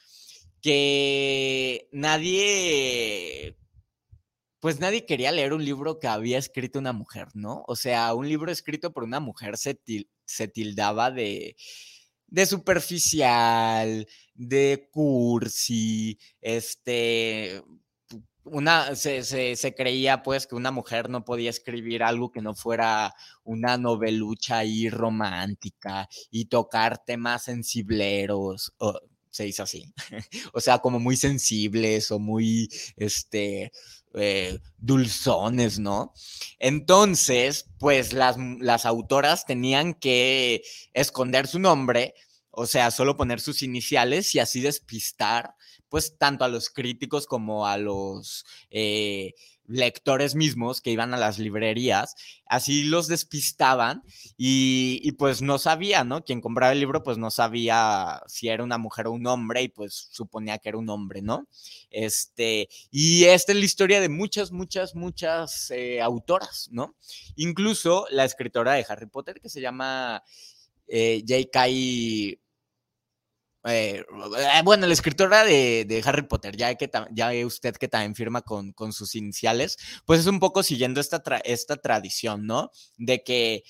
[0.62, 3.58] que nadie,
[4.62, 7.64] pues nadie quería leer un libro que había escrito una mujer, ¿no?
[7.68, 9.80] O sea, un libro escrito por una mujer se,
[10.26, 11.56] se tildaba de,
[12.28, 14.08] de superficial,
[14.40, 17.62] de cursi, este,
[18.46, 23.14] una, se, se, creía pues que una mujer no podía escribir algo que no fuera
[23.44, 28.98] una novelucha y romántica y tocar temas sensibleros, o,
[29.30, 29.94] se dice así,
[30.54, 33.74] o sea, como muy sensibles o muy, este,
[34.14, 36.14] eh, dulzones, ¿no?
[36.60, 42.16] Entonces, pues las, las autoras tenían que esconder su nombre,
[42.52, 45.56] o sea, solo poner sus iniciales y así despistar
[45.90, 49.34] pues tanto a los críticos como a los eh,
[49.70, 52.16] lectores mismos que iban a las librerías,
[52.48, 54.04] así los despistaban
[54.36, 56.24] y, pues no sabía, ¿no?
[56.24, 59.68] Quien compraba el libro pues no sabía si era una mujer o un hombre y
[59.70, 61.48] pues suponía que era un hombre, ¿no?
[61.92, 66.96] Este, y esta es la historia de muchas, muchas, muchas eh, autoras, ¿no?
[67.36, 70.24] Incluso la escritora de Harry Potter que se llama
[70.90, 71.68] eh, J.K.
[73.66, 78.42] Eh, eh, bueno, la escritora de, Harry Potter, ya que ya usted que también firma
[78.42, 82.72] con, sus iniciales, pues es un poco siguiendo esta, esta tradición, ¿no?
[82.98, 83.64] De que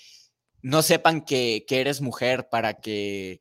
[0.61, 3.39] no sepan que, eres mujer para que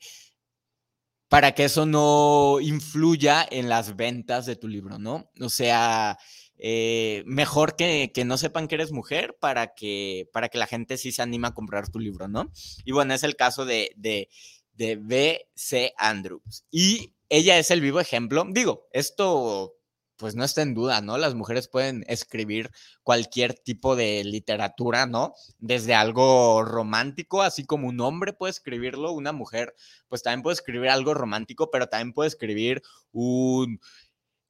[1.28, 5.30] para que eso no influya en las ventas de tu libro, ¿no?
[5.40, 6.18] O sea,
[6.58, 11.12] eh, mejor que, no sepan que eres mujer para que, para que la gente sí
[11.12, 12.50] se anima a comprar tu libro, ¿no?
[12.84, 15.92] Y bueno, es el caso de, de B.C.
[15.98, 16.64] Andrews.
[16.70, 18.44] Y ella es el vivo ejemplo.
[18.48, 19.74] Digo, esto
[20.18, 21.16] pues no está en duda, ¿no?
[21.16, 22.70] Las mujeres pueden escribir
[23.04, 25.34] cualquier tipo de literatura, ¿no?
[25.58, 29.74] Desde algo romántico, así como un hombre puede escribirlo, una mujer
[30.08, 33.80] pues también puede escribir algo romántico, pero también puede escribir un,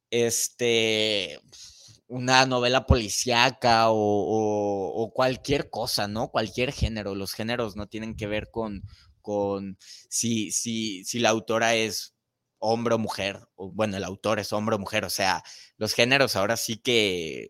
[0.09, 1.39] este,
[2.09, 6.29] una novela policíaca o, cualquier cosa, ¿no?
[6.29, 7.15] Cualquier género.
[7.15, 8.83] Los géneros no tienen que ver con,
[9.21, 9.77] con
[10.09, 12.15] si, si, si la autora es
[12.59, 15.43] hombre o mujer, o bueno, el autor es hombre o mujer, o sea,
[15.77, 17.49] los géneros ahora sí que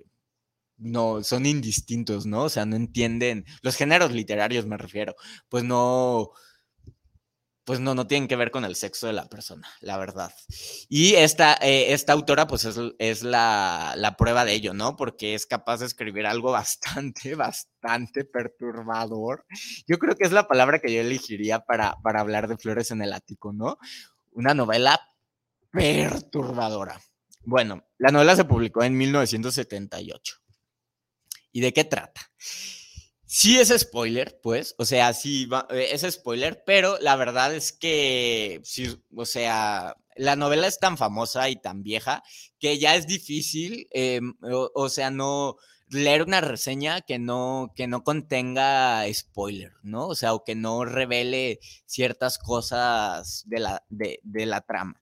[0.77, 2.43] no son indistintos, ¿no?
[2.43, 5.15] O sea, no entienden, los géneros literarios me refiero,
[5.49, 6.31] pues no,
[7.69, 10.33] pues no, no tienen que ver con el sexo de la persona, la verdad.
[10.89, 14.95] Y esta, eh, esta autora, pues es, la, prueba de ello, ¿no?
[14.95, 19.45] Porque es capaz de escribir algo bastante, bastante perturbador.
[19.85, 23.03] Yo creo que es la palabra que yo elegiría para, para hablar de Flores en
[23.03, 23.77] el Ático, ¿no?
[24.31, 24.99] Una novela
[25.69, 26.99] perturbadora.
[27.43, 30.37] Bueno, la novela se publicó en 1978.
[31.51, 32.31] ¿Y de qué trata?
[33.31, 38.59] Sí es spoiler, pues, o sea, sí eh, es spoiler, pero la verdad es que,
[38.63, 42.23] sí, o sea, la novela es tan famosa y tan vieja
[42.57, 45.57] que ya es difícil, em, o, sea, no
[45.89, 50.07] leer una reseña que no, que no contenga spoiler, ¿no?
[50.07, 54.99] O sea, o que no revele ciertas cosas de la, de la trama.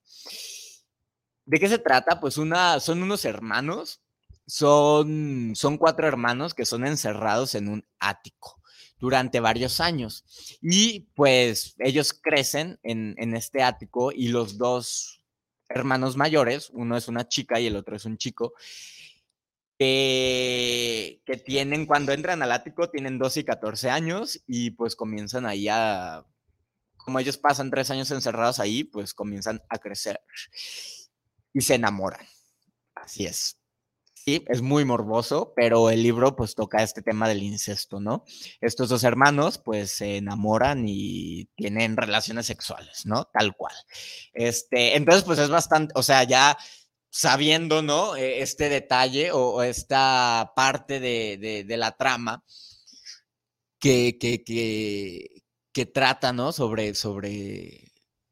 [1.46, 2.20] ¿De qué se trata?
[2.20, 4.02] Pues una, son unos hermanos
[4.48, 8.60] son, son cuatro hermanos que son encerrados en un ático
[9.00, 10.26] durante varios años.
[10.62, 15.22] Y pues ellos crecen en, este ático y los dos
[15.70, 18.54] hermanos mayores, uno es una chica y el otro es un chico,
[19.78, 25.46] que, que tienen, cuando entran al ático, tienen 12 y 14 años y pues comienzan
[25.46, 26.26] ahí a,
[26.96, 30.20] como ellos pasan tres años encerrados ahí, pues comienzan a crecer
[31.54, 32.26] y se enamoran.
[32.96, 33.57] Así es.
[34.28, 38.26] Sí, es muy morboso, pero el libro pues toca este tema del incesto, ¿no?
[38.60, 43.24] Estos dos hermanos pues se enamoran y tienen relaciones sexuales, ¿no?
[43.32, 43.74] Tal cual.
[44.34, 46.58] Este, entonces pues es bastante, o sea, ya
[47.10, 48.18] sabiendo, ¿no?
[48.18, 52.44] E, este detalle o, esta parte de, la trama
[53.80, 56.52] que, que, que, que trata, ¿no?
[56.52, 57.87] Sobre, sobre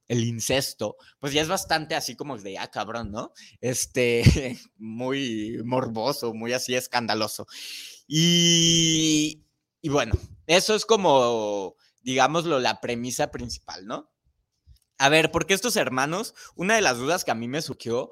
[0.07, 3.33] el incesto, pues ya es bastante así como de, ah, cabrón, ¿no?
[3.61, 4.23] Este,
[4.77, 7.47] muy morboso, muy así escandaloso.
[8.07, 9.43] Y,
[9.81, 10.13] y bueno,
[10.47, 14.11] eso es como, digámoslo, la premisa principal, ¿no?
[14.97, 16.33] A ver, ¿por qué estos hermanos?
[16.55, 18.11] Una de las dudas que a mí me surgió,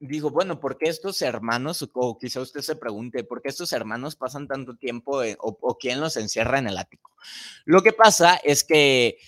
[0.00, 4.16] digo, bueno, ¿por qué estos hermanos, o quizá usted se pregunte, ¿por qué estos hermanos
[4.16, 7.12] pasan tanto tiempo o, o quién los encierra en el ático?
[7.64, 9.18] Lo que pasa es que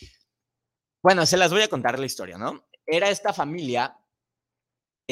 [1.03, 2.67] bueno, se las voy a contar la historia, ¿no?
[2.87, 3.97] Era esta familia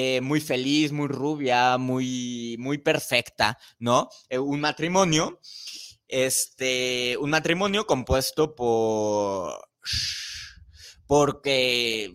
[0.00, 4.08] eh, muy feliz, muy rubia, muy, muy perfecta, ¿no?
[4.28, 5.40] Eh, un matrimonio,
[6.06, 9.68] este, un matrimonio compuesto por,
[11.06, 12.14] porque,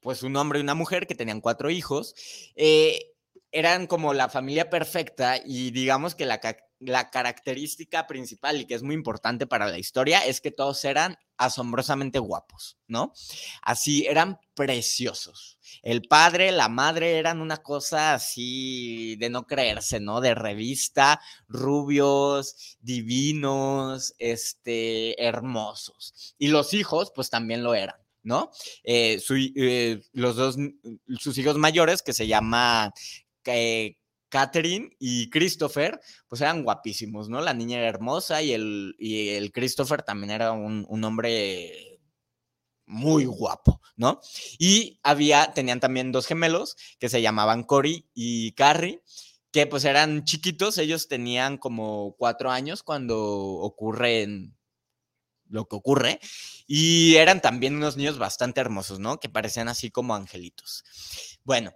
[0.00, 2.14] pues un hombre y una mujer que tenían cuatro hijos.
[2.54, 3.15] Eh,
[3.58, 6.40] eran como la familia perfecta y digamos que la,
[6.78, 11.16] la característica principal y que es muy importante para la historia es que todos eran
[11.38, 13.14] asombrosamente guapos, ¿no?
[13.62, 15.58] Así eran preciosos.
[15.82, 20.20] El padre, la madre eran una cosa así de no creerse, ¿no?
[20.20, 26.34] De revista, rubios, divinos, este, hermosos.
[26.38, 27.96] Y los hijos, pues también lo eran.
[28.26, 28.50] ¿no?
[28.82, 30.56] Eh, eh, los dos,
[31.16, 32.92] sus hijos mayores, que se llama
[34.28, 37.40] Catherine y Christopher, pues eran guapísimos, ¿no?
[37.40, 42.00] La niña era hermosa y el, y el Christopher también era un, un hombre
[42.86, 44.20] muy guapo, ¿no?
[44.58, 49.02] Y había, tenían también dos gemelos que se llamaban Cory y Carrie,
[49.52, 54.50] que pues eran chiquitos, ellos tenían como cuatro años cuando ocurre
[55.48, 56.20] lo que ocurre,
[56.66, 59.20] y eran también unos niños bastante hermosos, ¿no?
[59.20, 60.84] Que parecían así como angelitos.
[61.44, 61.72] Bueno,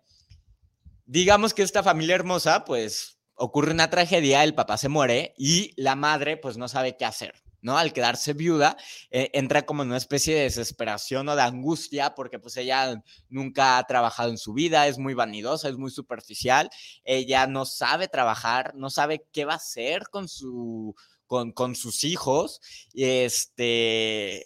[1.10, 5.96] digamos que esta familia hermosa, pues ocurre una tragedia, el papá se muere y la
[5.96, 7.34] madre pues no sabe qué hacer.
[7.62, 7.76] ¿no?
[7.76, 8.76] Al quedarse viuda,
[9.10, 13.76] eh, entra como en una especie de desesperación o de angustia, porque pues ella nunca
[13.76, 16.70] ha trabajado en su vida, es muy vanidosa, es muy superficial,
[17.04, 20.94] ella no sabe trabajar, no sabe qué va a hacer con, su,
[21.26, 22.60] con, con sus hijos,
[22.94, 24.44] este,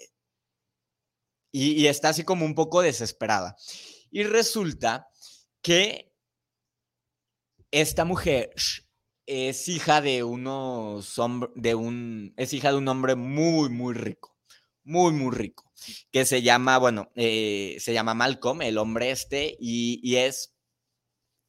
[1.52, 3.54] y, y está así como un poco desesperada.
[4.10, 5.06] Y resulta
[5.62, 6.13] que
[7.74, 8.52] esta mujer
[9.26, 11.16] es hija de unos
[11.56, 14.36] de un, es hija de un hombre muy, muy rico,
[14.84, 15.72] muy, muy rico,
[16.12, 20.54] que se llama, bueno, eh, se llama Malcolm, el hombre este, y, es,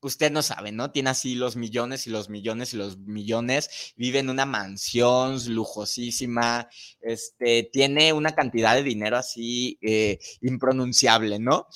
[0.01, 0.89] usted no sabe, ¿no?
[0.89, 6.67] Tiene así los millones y los millones y los millones, vive en una mansión lujosísima,
[7.01, 11.67] este, tiene una cantidad de dinero así eh, impronunciable, ¿no?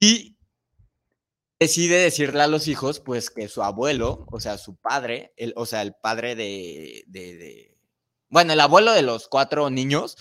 [0.00, 0.35] Y
[1.58, 5.66] decide decirle a los hijos, pues, que su abuelo, o sea, su padre, el, o
[5.66, 7.76] sea, el padre de, de,
[8.28, 10.16] bueno, el abuelo de los cuatro niños,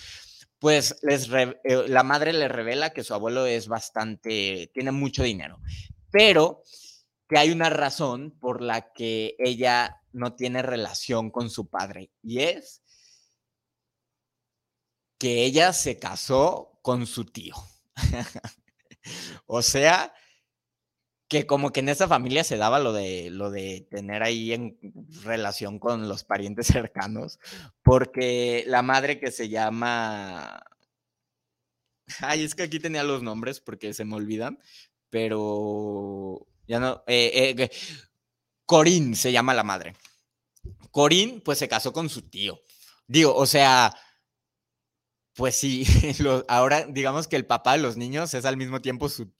[0.59, 1.55] pues les eh,
[1.87, 5.59] la madre le revela que su abuelo es bastante, tiene mucho dinero,
[6.11, 6.63] pero
[7.27, 12.39] que hay una razón por la que ella no tiene relación con su padre y
[12.39, 12.81] es
[15.17, 17.55] que ella se casó con su tío.
[19.45, 20.13] o sea,
[21.35, 24.77] que como que en esa familia se daba lo de, lo de tener ahí en
[25.23, 27.39] relación con los parientes cercanos,
[27.83, 30.63] porque la madre que se llama...
[32.21, 34.59] Ay, es que aquí tenía los nombres porque se me olvidan,
[35.09, 37.03] pero ya no...
[37.05, 37.69] Eh, eh,
[38.65, 39.93] Corín se llama la madre.
[40.89, 42.61] Corín pues se casó con su tío.
[43.07, 43.93] Digo, o sea,
[45.35, 45.85] pues sí,
[46.47, 49.33] ahora digamos que el papá de los niños es al mismo tiempo su,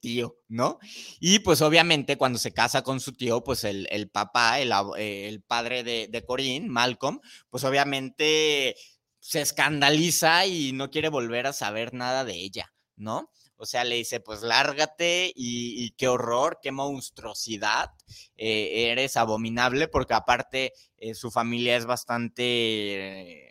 [0.00, 0.78] tío, ¿no?
[1.18, 6.08] Y pues obviamente cuando se casa con su tío, pues el, papá, el, padre de,
[6.10, 8.76] de Corín, Malcolm, pues obviamente
[9.18, 13.30] se escandaliza y no quiere volver a saber nada de ella, ¿no?
[13.62, 17.90] O sea, le dice, pues lárgate y, qué horror, qué monstruosidad,
[18.38, 23.49] eh, eres abominable porque aparte eh, su familia es bastante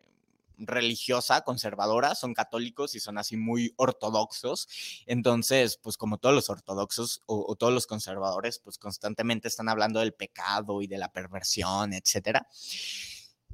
[0.60, 4.68] religiosa, conservadora, son católicos y son así muy ortodoxos.
[5.06, 10.14] Entonces, pues como todos los ortodoxos o, todos los conservadores, pues constantemente están hablando del
[10.14, 12.48] pecado y de la perversión, etcétera.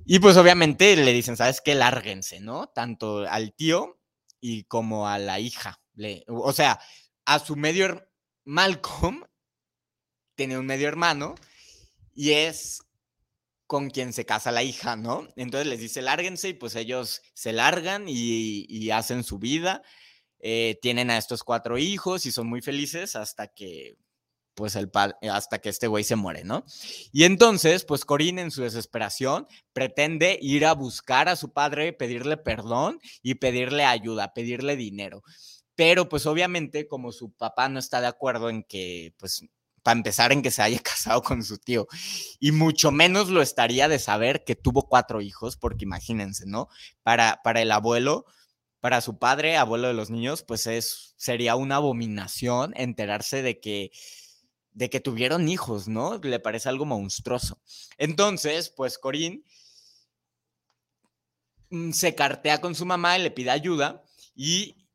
[0.06, 1.76] Y pues obviamente le dicen, ¿sabes qué?
[1.76, 2.68] Lárguense, ¿no?
[2.68, 4.00] Tanto al tío
[4.40, 5.82] y como a la hija.
[6.28, 6.80] o sea,
[7.26, 8.08] a su medio
[8.44, 9.26] Malcolm
[10.36, 11.36] tiene un medio hermano
[12.14, 12.85] y es
[13.68, 15.28] con quien se casa la hija, ¿no?
[15.36, 19.82] Entonces les dice, lárguense y pues ellos se largan y, hacen su vida.
[20.40, 23.98] Eh, tienen a estos cuatro hijos y son muy felices hasta que,
[24.56, 24.90] pues el
[25.30, 26.66] hasta que este güey se muere, ¿no?
[27.12, 32.38] Y entonces, pues Corín en su desesperación pretende ir a buscar a su padre, pedirle
[32.38, 35.24] perdón y pedirle ayuda, pedirle dinero.
[35.76, 39.42] Pero pues obviamente como su papá no está de acuerdo en que pues
[39.86, 41.88] para empezar en que se haya casado con su tío.
[42.40, 46.70] Y mucho menos lo estaría de saber que tuvo cuatro hijos, porque imagínense, ¿no?
[47.04, 48.26] Para, para el abuelo,
[48.80, 53.92] para su padre, abuelo de los niños, pues es, sería una abominación enterarse de que
[54.72, 56.18] de que tuvieron hijos, ¿no?
[56.18, 57.62] Le parece algo monstruoso.
[57.98, 59.46] Entonces, pues Corín
[61.70, 64.90] mm, se cartea con su mamá y le pide ayuda y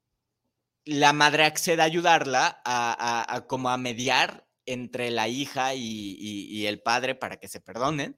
[0.84, 6.80] la madre accede a ayudarla a, a como a mediar entre la hija y, el
[6.82, 8.16] padre para que se perdonen.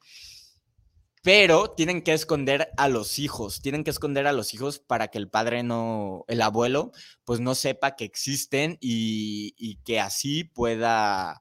[1.22, 5.18] pero tienen que esconder a los hijos, tienen que esconder a los hijos para que
[5.18, 6.90] el padre no, el abuelo,
[7.24, 11.40] pues no sepa que existen y, que así pueda,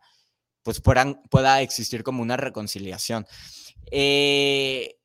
[0.63, 3.25] pues puedan, pueda existir como una reconciliación.
[3.91, 4.99] Eh,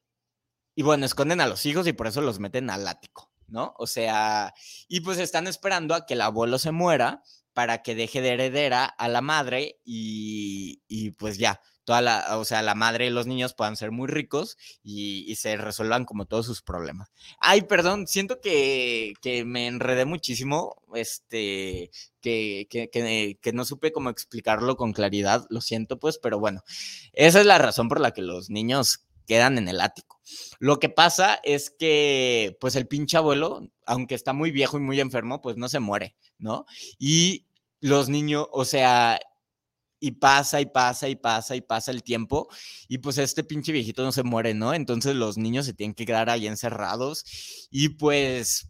[0.74, 3.74] y bueno, esconden a los hijos y por eso los meten al ático, ¿no?
[3.78, 4.52] O sea,
[4.88, 7.22] y pues están esperando a que el abuelo se muera
[7.56, 12.44] para que deje de heredera a la madre y, y pues ya, toda la, o
[12.44, 16.44] sea, la madre y los niños puedan ser muy ricos y, se resuelvan como todos
[16.44, 17.08] sus problemas.
[17.40, 19.14] Ay, perdón, siento que,
[19.46, 21.90] me enredé muchísimo, este,
[22.20, 26.62] que, que, no supe cómo explicarlo con claridad, lo siento pues, pero bueno,
[27.14, 30.20] esa es la razón por la que los niños quedan en el ático.
[30.58, 35.00] Lo que pasa es que, pues el pinche abuelo, aunque está muy viejo y muy
[35.00, 36.66] enfermo, pues no se muere, ¿no?
[36.98, 37.46] Y
[37.80, 39.20] los niños, o sea,
[40.00, 42.48] y pasa y pasa y pasa y pasa el tiempo
[42.88, 44.74] y pues este pinche viejito no se muere, ¿no?
[44.74, 47.24] Entonces los niños se tienen que quedar ahí encerrados
[47.70, 48.68] y pues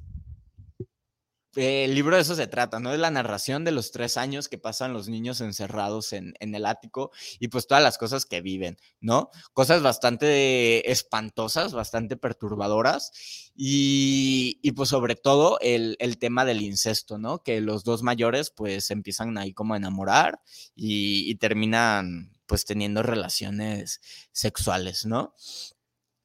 [1.56, 2.92] el libro de eso se trata, ¿no?
[2.92, 7.10] Es la narración de los tres años que pasan los niños encerrados en, el ático
[7.40, 9.30] y pues todas las cosas que viven, ¿no?
[9.52, 17.42] Cosas bastante espantosas, bastante perturbadoras y, pues sobre todo el, tema del incesto, ¿no?
[17.42, 20.40] Que los dos mayores pues empiezan ahí como a enamorar
[20.74, 24.00] y terminan pues teniendo relaciones
[24.32, 25.34] sexuales, ¿no?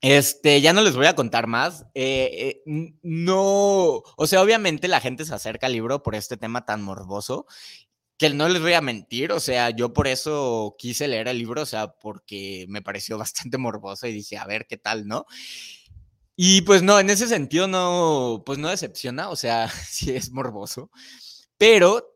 [0.01, 1.85] Este, ya no les voy a contar más.
[1.93, 6.65] Eh, eh, no, o sea, obviamente la gente se acerca al libro por este tema
[6.65, 7.45] tan morboso
[8.17, 11.63] que no les voy a mentir, o sea, yo por eso quise leer el libro,
[11.63, 15.25] o sea, porque me pareció bastante morboso y dije, a ver qué tal, ¿no?
[16.35, 20.91] Y pues no, en ese sentido no, pues no decepciona, o sea, sí es morboso,
[21.57, 22.15] pero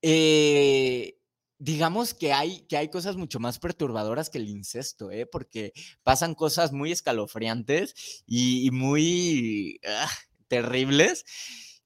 [0.00, 1.18] eh,
[1.62, 5.26] digamos que hay, que hay cosas mucho más perturbadoras que el incesto, ¿eh?
[5.26, 10.10] porque pasan cosas muy escalofriantes y, muy ah,
[10.48, 11.24] terribles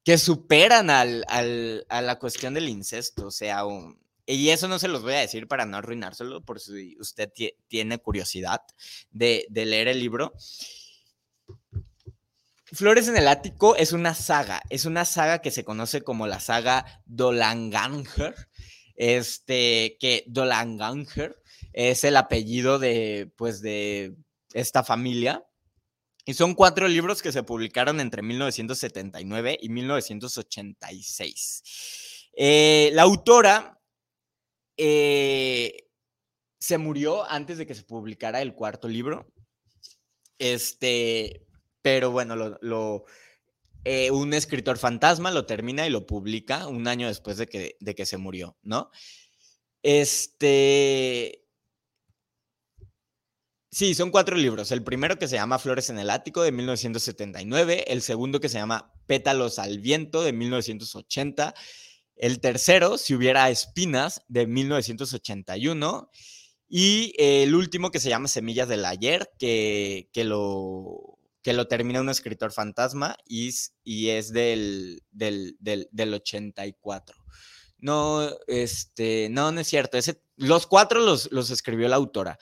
[0.02, 3.26] que superan al, a la cuestión del incesto.
[3.26, 3.64] O sea,
[4.24, 7.30] y eso no se los voy a decir para no arruinárselo, por si usted
[7.68, 8.62] tiene curiosidad
[9.10, 10.32] de leer el libro.
[12.72, 16.40] Flores en el Ático es una saga, es una saga que se conoce como la
[16.40, 18.34] saga Dolanganger
[18.96, 21.40] este, que Dolanganger
[21.72, 24.14] es el apellido de, pues, de
[24.52, 25.44] esta familia.
[26.24, 31.62] Y son cuatro libros que se publicaron entre 1979 y 1986.
[32.38, 33.80] Eh, la autora
[34.76, 35.88] eh,
[36.58, 39.32] se murió antes de que se publicara el cuarto libro.
[40.38, 41.46] Este,
[41.80, 43.04] pero bueno, lo
[43.88, 47.94] eh, un escritor fantasma lo termina y lo publica un año después de que, de
[47.94, 48.90] que se murió, ¿no?
[49.80, 51.44] Este...
[53.70, 54.72] Sí, son cuatro libros.
[54.72, 58.58] El primero que se llama Flores en el Ático de 1979, el segundo que se
[58.58, 61.54] llama Pétalos al Viento de 1980,
[62.16, 66.10] el tercero, Si hubiera espinas, de 1981,
[66.68, 71.15] y el último que se llama Semillas del Ayer, que, que lo
[71.46, 73.50] que lo termina un escritor fantasma y,
[74.08, 77.16] es del, del, del, del 84.
[77.78, 79.96] No, este, no, no es cierto.
[79.96, 82.36] Ese, los cuatro los, los escribió la autora.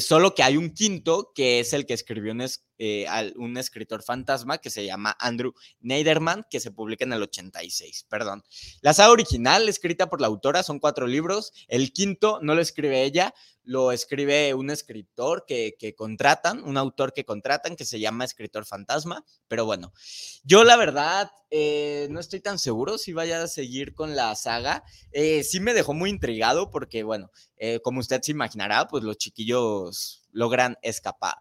[0.00, 2.42] Solo que hay un quinto que es el que escribió un,
[2.82, 3.06] eh,
[3.36, 8.06] un escritor fantasma que se llama Andrew Neiderman, que se publica en el 86.
[8.08, 8.42] Perdón.
[8.80, 11.52] La saga original, escrita por la autora, son cuatro libros.
[11.68, 17.26] El quinto no lo escribe ella, lo escribe un escritor que, contratan, un autor que
[17.26, 19.26] contratan, que se llama Escritor Fantasma.
[19.46, 19.92] Pero bueno,
[20.42, 24.84] yo la verdad eh, no estoy tan seguro si vaya a seguir con la saga.
[25.12, 29.18] Eh, sí me dejó muy intrigado porque, bueno, eh, como usted se imaginará, pues los
[29.18, 31.36] chiquillos logran escapar.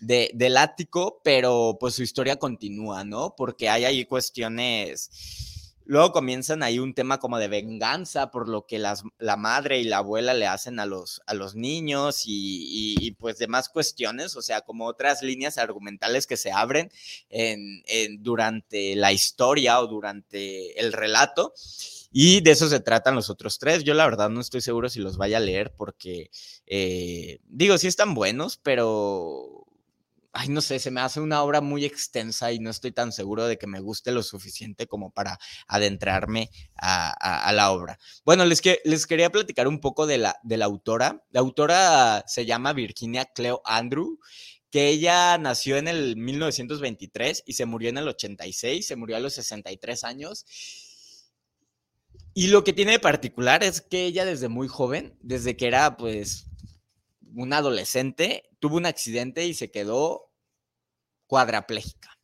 [0.00, 3.34] De, del ático, pero pues su historia continúa, ¿no?
[3.36, 5.10] Porque hay ahí cuestiones
[5.90, 9.82] Luego comienzan ahí un tema como de venganza por lo que las, la madre y
[9.82, 14.60] la abuela le hacen a los, a los niños y, pues demás cuestiones, o sea,
[14.60, 16.92] como otras líneas argumentales que se abren
[17.28, 21.54] en, durante la historia o durante el relato.
[22.12, 23.82] Y de eso se tratan los otros tres.
[23.82, 26.30] Yo la verdad no estoy seguro si los vaya a leer porque,
[26.66, 29.59] eh, digo, sí están buenos, pero
[30.32, 33.46] ay, no sé, se me hace una obra muy extensa y no estoy tan seguro
[33.46, 37.98] de que me guste lo suficiente como para adentrarme a, la obra.
[38.24, 41.24] Bueno, les, que, les quería platicar un poco de la, autora.
[41.30, 44.18] La autora se llama Virginia Cleo Andrew
[44.70, 49.20] que ella nació en el 1923 y se murió en el 86, se murió a
[49.20, 50.46] los 63 años.
[52.34, 55.96] Y lo que tiene de particular es que ella desde muy joven, desde que era
[55.96, 56.46] pues
[57.34, 60.30] un adolescente, tuvo un accidente y se quedó
[61.26, 62.18] cuadraplégica.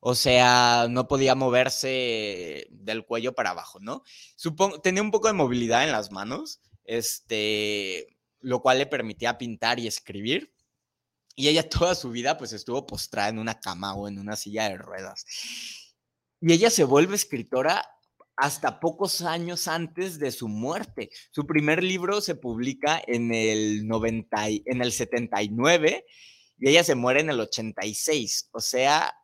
[0.00, 4.02] O sea, no podía moverse del cuello para abajo, ¿no?
[4.82, 9.86] Tenía un poco de movilidad en las manos, este, lo cual le permitía pintar y
[9.86, 10.52] escribir.
[11.36, 14.68] Y ella toda su vida pues estuvo postrada en una cama o en una silla
[14.68, 15.24] de ruedas.
[16.40, 17.88] Y ella se vuelve escritora
[18.36, 21.10] hasta pocos años antes de su muerte.
[21.30, 26.04] Su primer libro se publica en el, 90, en el 79
[26.58, 28.50] y ella se muere en el 86.
[28.52, 29.14] O sea,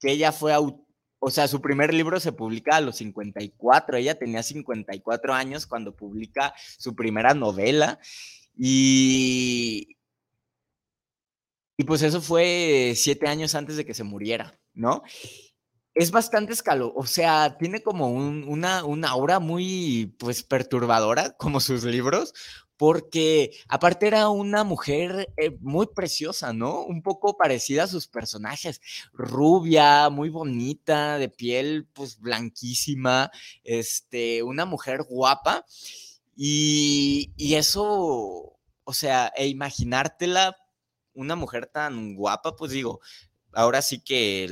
[0.00, 3.96] que ella fue, o sea, su primer libro se publica a los 54.
[3.96, 7.98] Ella tenía 54 años cuando publica su primera novela.
[8.56, 9.98] Y,
[11.76, 15.02] y pues eso fue siete años antes de que se muriera, ¿no?
[15.94, 21.84] Es bastante escalo, o sea, tiene como una, una aura muy, pues, perturbadora, como sus
[21.84, 22.34] libros,
[22.76, 26.82] porque aparte era una mujer eh, muy preciosa, ¿no?
[26.82, 28.80] Un poco parecida a sus personajes,
[29.12, 33.30] rubia, muy bonita, de piel, pues, blanquísima,
[33.62, 35.64] este, una mujer guapa,
[36.36, 40.56] y, y eso, o sea, e imaginártela,
[41.14, 43.00] una mujer tan guapa, pues digo,
[43.52, 44.48] ahora sí que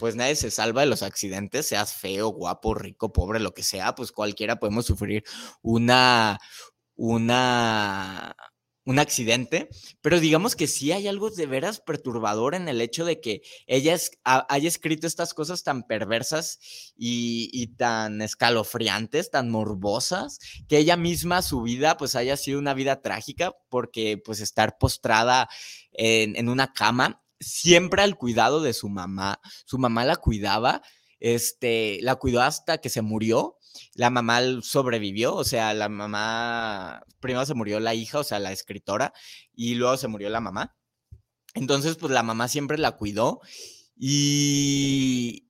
[0.00, 3.94] pues nadie se salva de los accidentes, seas feo, guapo, rico, pobre, lo que sea,
[3.94, 5.24] pues cualquiera podemos sufrir
[5.60, 6.38] una,
[6.96, 8.34] una,
[8.86, 9.68] un accidente,
[10.00, 13.94] pero digamos que sí hay algo de veras perturbador en el hecho de que ella
[14.24, 16.58] haya escrito estas cosas tan perversas
[16.96, 23.02] y, tan escalofriantes, tan morbosas, que ella misma su vida pues haya sido una vida
[23.02, 25.50] trágica porque pues estar postrada
[25.92, 29.40] en una cama siempre al cuidado de su mamá.
[29.64, 30.82] Su mamá la cuidaba,
[31.18, 33.56] este, la cuidó hasta que se murió.
[33.94, 38.52] La mamá sobrevivió, o sea, la mamá, primero se murió la hija, o sea, la
[38.52, 39.12] escritora,
[39.54, 40.76] y luego se murió la mamá.
[41.54, 43.40] Entonces, pues la mamá siempre la cuidó
[43.96, 45.48] y,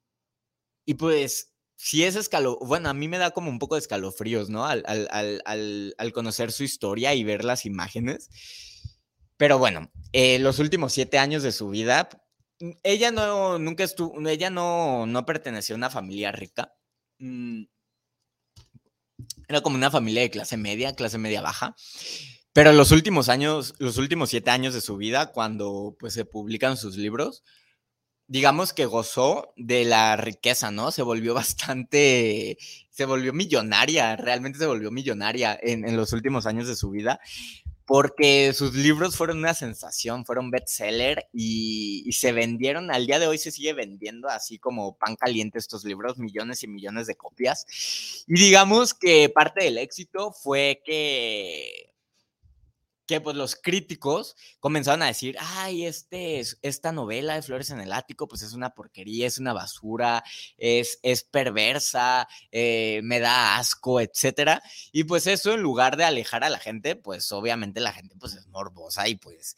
[0.87, 4.51] y pues si es escalo, bueno, a mí me da como un poco de escalofríos,
[4.51, 4.67] ¿no?
[4.67, 4.85] Al,
[5.47, 8.29] al conocer su historia y ver las imágenes.
[9.41, 12.11] Pero bueno, eh, los últimos siete años de su vida,
[12.61, 16.75] mm, ella no, nunca estuvo, ella no, no perteneció a una familia rica.
[17.19, 17.63] Mm,
[19.49, 21.75] era como una familia de clase media, clase media baja.
[22.53, 26.77] Pero los últimos años, los últimos siete años de su vida, cuando pues se publican
[26.77, 27.43] sus libros,
[28.27, 30.91] digamos que gozó de la riqueza, ¿no?
[30.91, 32.59] Se volvió bastante,
[32.91, 37.21] se volvió millonaria, realmente se volvió millonaria en, en los últimos años de su vida
[37.91, 43.27] porque sus libros fueron una sensación, fueron bestseller y, y, se vendieron, al día de
[43.27, 47.67] hoy se sigue vendiendo así como pan caliente estos libros, millones y millones de copias.
[48.29, 51.90] Y digamos que parte del éxito fue que
[53.11, 57.93] que pues los críticos comenzaron a decir, ay, este, esta novela de Flores en el
[57.93, 60.23] Ático, pues es una porquería, es una basura,
[60.57, 64.63] es, es perversa, eh, me da asco, etcétera.
[64.93, 68.35] Y pues eso en lugar de alejar a la gente, pues obviamente la gente pues
[68.35, 69.57] es morbosa y pues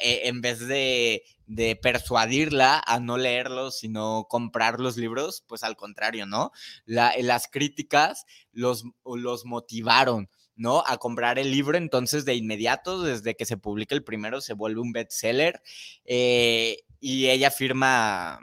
[0.00, 5.74] e, en vez de, de persuadirla a no leerlos, sino comprar los libros, pues al
[5.74, 6.52] contrario, ¿no?
[6.84, 10.82] La, las críticas los, los motivaron ¿no?
[10.86, 14.80] A comprar el libro, entonces de inmediato, desde que se publica el primero, se vuelve
[14.80, 15.62] un bestseller
[16.04, 18.40] eh, y ella firma,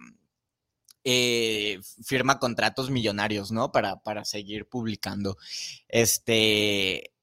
[1.04, 3.72] eh, firma contratos millonarios, ¿no?
[3.72, 5.38] Para, para seguir publicando.
[5.88, 7.14] Este,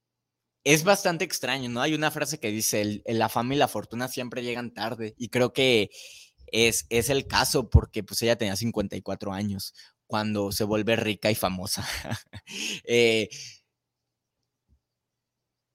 [0.64, 1.80] es bastante extraño, ¿no?
[1.80, 5.52] Hay una frase que dice, la fama y la fortuna siempre llegan tarde y creo
[5.52, 5.90] que
[6.52, 9.74] es, es el caso porque pues ella tenía 54 años
[10.06, 11.86] cuando se vuelve rica y famosa.
[12.84, 13.28] eh,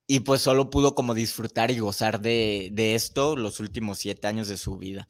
[0.06, 4.56] y pues solo pudo como disfrutar y gozar de, esto los últimos siete años de
[4.56, 5.08] su vida.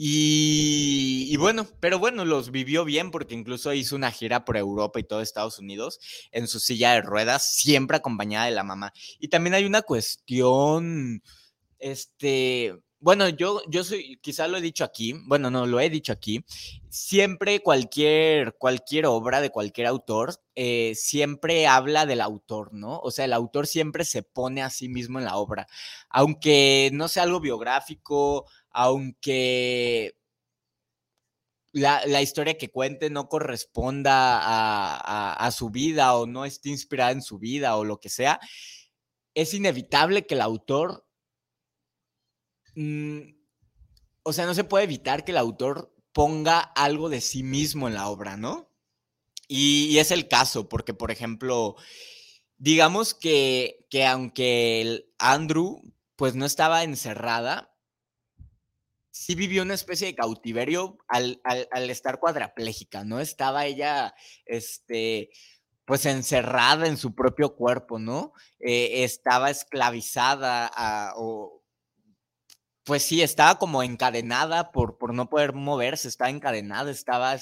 [0.00, 5.04] Y, bueno, pero bueno, los vivió bien porque incluso hizo una gira por Europa y
[5.04, 5.98] todo Estados Unidos
[6.30, 8.92] en su silla de ruedas, siempre acompañada de la mamá.
[9.18, 11.22] Y también hay una cuestión,
[11.80, 16.12] este, bueno, yo, yo soy, quizá lo he dicho aquí, bueno, no, lo he dicho
[16.12, 16.44] aquí,
[16.88, 22.98] siempre cualquier, cualquier obra de cualquier autor, eh, siempre habla del autor, ¿no?
[22.98, 25.68] O sea, el autor siempre se pone a sí mismo en la obra,
[26.08, 30.16] aunque no sea algo biográfico, aunque
[31.72, 34.40] la, historia que cuente no corresponda
[35.34, 38.40] a, su vida o no esté inspirada en su vida o lo que sea,
[39.34, 41.07] es inevitable que el autor
[42.78, 43.34] Mm,
[44.22, 47.94] o sea, no se puede evitar que el autor ponga algo de sí mismo en
[47.94, 48.70] la obra, ¿no?
[49.48, 51.74] Y, es el caso, porque, por ejemplo,
[52.56, 55.82] digamos que, que aunque Andrew
[56.14, 57.74] pues no estaba encerrada,
[59.10, 61.40] sí vivió una especie de cautiverio al,
[61.90, 63.18] estar cuadraplégica, ¿no?
[63.18, 64.14] Estaba ella,
[64.46, 65.30] este,
[65.84, 68.32] pues encerrada en su propio cuerpo, ¿no?
[68.60, 71.58] Eh, estaba esclavizada a, o,
[72.88, 77.34] pues sí, estaba como encadenada por, por no poder moverse, estaba encadenada, estaba,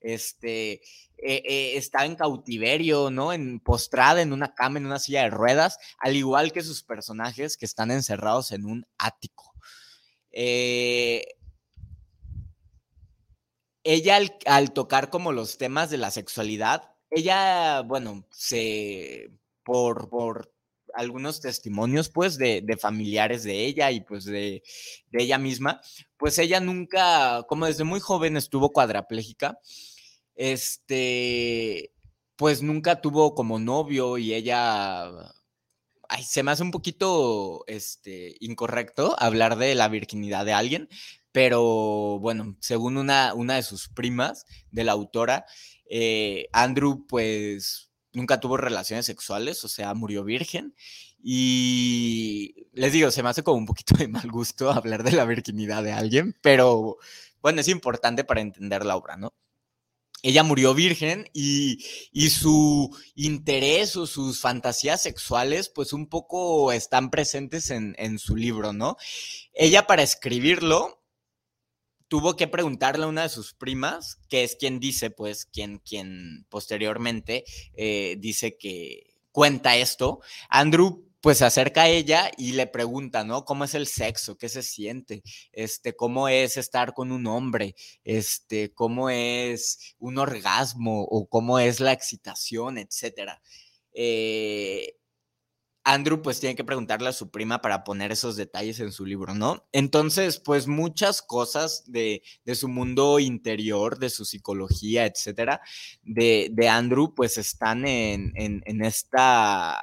[0.00, 0.80] este, eh,
[1.18, 3.32] eh, estaba en cautiverio, ¿no?
[3.32, 7.56] En, postrada en una cama, en una silla de ruedas, al igual que sus personajes
[7.56, 9.52] que están encerrados en un ático.
[10.30, 11.26] Eh,
[13.82, 19.32] ella al, tocar como los temas de la sexualidad, ella, bueno, se,
[19.64, 20.51] por, por
[20.94, 24.62] algunos testimonios, pues, de, familiares de ella y pues de,
[25.12, 25.80] ella misma,
[26.16, 29.58] pues ella nunca, como desde muy joven estuvo cuadraplégica,
[30.34, 31.92] este,
[32.36, 35.04] pues nunca tuvo como novio y ella,
[36.08, 40.88] ay, se me hace un poquito, este, incorrecto hablar de la virginidad de alguien,
[41.32, 45.46] pero bueno, según una, una de sus primas, de la autora,
[45.94, 50.74] eh, Andrew, pues nunca tuvo relaciones sexuales, o sea, murió virgen.
[51.22, 55.24] Y les digo, se me hace como un poquito de mal gusto hablar de la
[55.24, 56.98] virginidad de alguien, pero
[57.40, 59.32] bueno, es importante para entender la obra, ¿no?
[60.24, 67.10] Ella murió virgen y, y, su interés o sus fantasías sexuales, pues un poco están
[67.10, 68.96] presentes en, en su libro, ¿no?
[69.52, 71.01] Ella para escribirlo
[72.12, 76.44] tuvo que preguntarle a una de sus primas, que es quien dice, pues, quien, quien
[76.50, 77.42] posteriormente
[77.72, 80.20] eh, dice que cuenta esto.
[80.50, 83.46] Andrew pues se acerca a ella y le pregunta, ¿no?
[83.46, 84.36] ¿Cómo es el sexo?
[84.36, 85.22] ¿Qué se siente?
[85.52, 87.76] Este, ¿cómo es estar con un hombre?
[88.04, 91.04] Este, ¿cómo es un orgasmo?
[91.04, 92.76] ¿O cómo es la excitación?
[92.76, 93.40] Etcétera.
[93.94, 94.96] Eh,
[95.84, 99.34] Andrew pues tiene que preguntarle a su prima para poner esos detalles en su libro,
[99.34, 99.66] ¿no?
[99.72, 102.22] Entonces, pues muchas cosas de,
[102.54, 105.60] su mundo interior, de su psicología, etcétera,
[106.02, 109.80] de, de Andrew, pues están en, en, esta,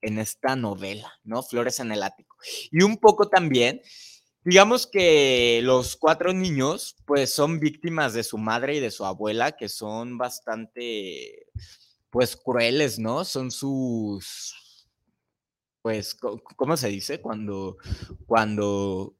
[0.00, 1.42] en esta novela, ¿no?
[1.42, 2.36] Flores en el ático.
[2.70, 3.82] Y un poco también,
[4.44, 9.52] digamos que los cuatro niños, pues son víctimas de su madre y de su abuela,
[9.52, 11.48] que son bastante,
[12.08, 13.24] pues crueles, ¿no?
[13.24, 14.54] Son sus
[15.82, 16.16] pues,
[16.56, 17.20] ¿cómo se dice?
[17.20, 17.76] Cuando,
[18.26, 19.16] cuando,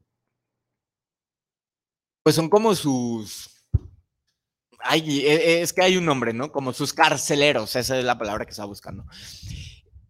[2.23, 3.67] pues son como sus,
[4.81, 6.53] ay, e, es que hay un nombre, ¿no?
[6.53, 9.05] Como sus carceleros, esa es la palabra que estaba buscando.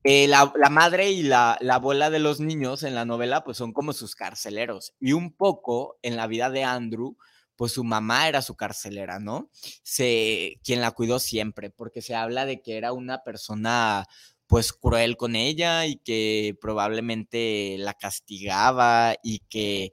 [0.03, 3.92] Eh, la, madre y la, abuela de los niños en la novela, pues son como
[3.92, 4.94] sus carceleros.
[4.98, 7.16] Y un poco en la vida de Andrew,
[7.55, 9.51] pues su mamá era su carcelera, ¿no?
[9.82, 14.07] Se, quien la cuidó siempre, porque se habla de que era una persona
[14.51, 19.92] pues cruel con ella y que probablemente la castigaba y que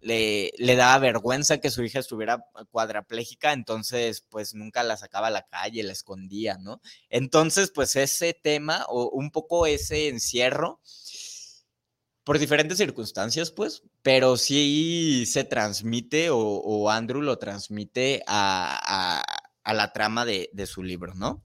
[0.00, 5.32] le, le, daba vergüenza que su hija estuviera cuadraplégica, entonces pues nunca la sacaba a
[5.32, 6.80] la calle, la escondía, ¿no?
[7.08, 10.80] Entonces pues ese tema o un poco ese encierro,
[12.22, 19.20] por diferentes circunstancias pues, pero sí se transmite o, Andrew lo transmite a,
[19.66, 21.42] la trama de, de su libro, ¿no?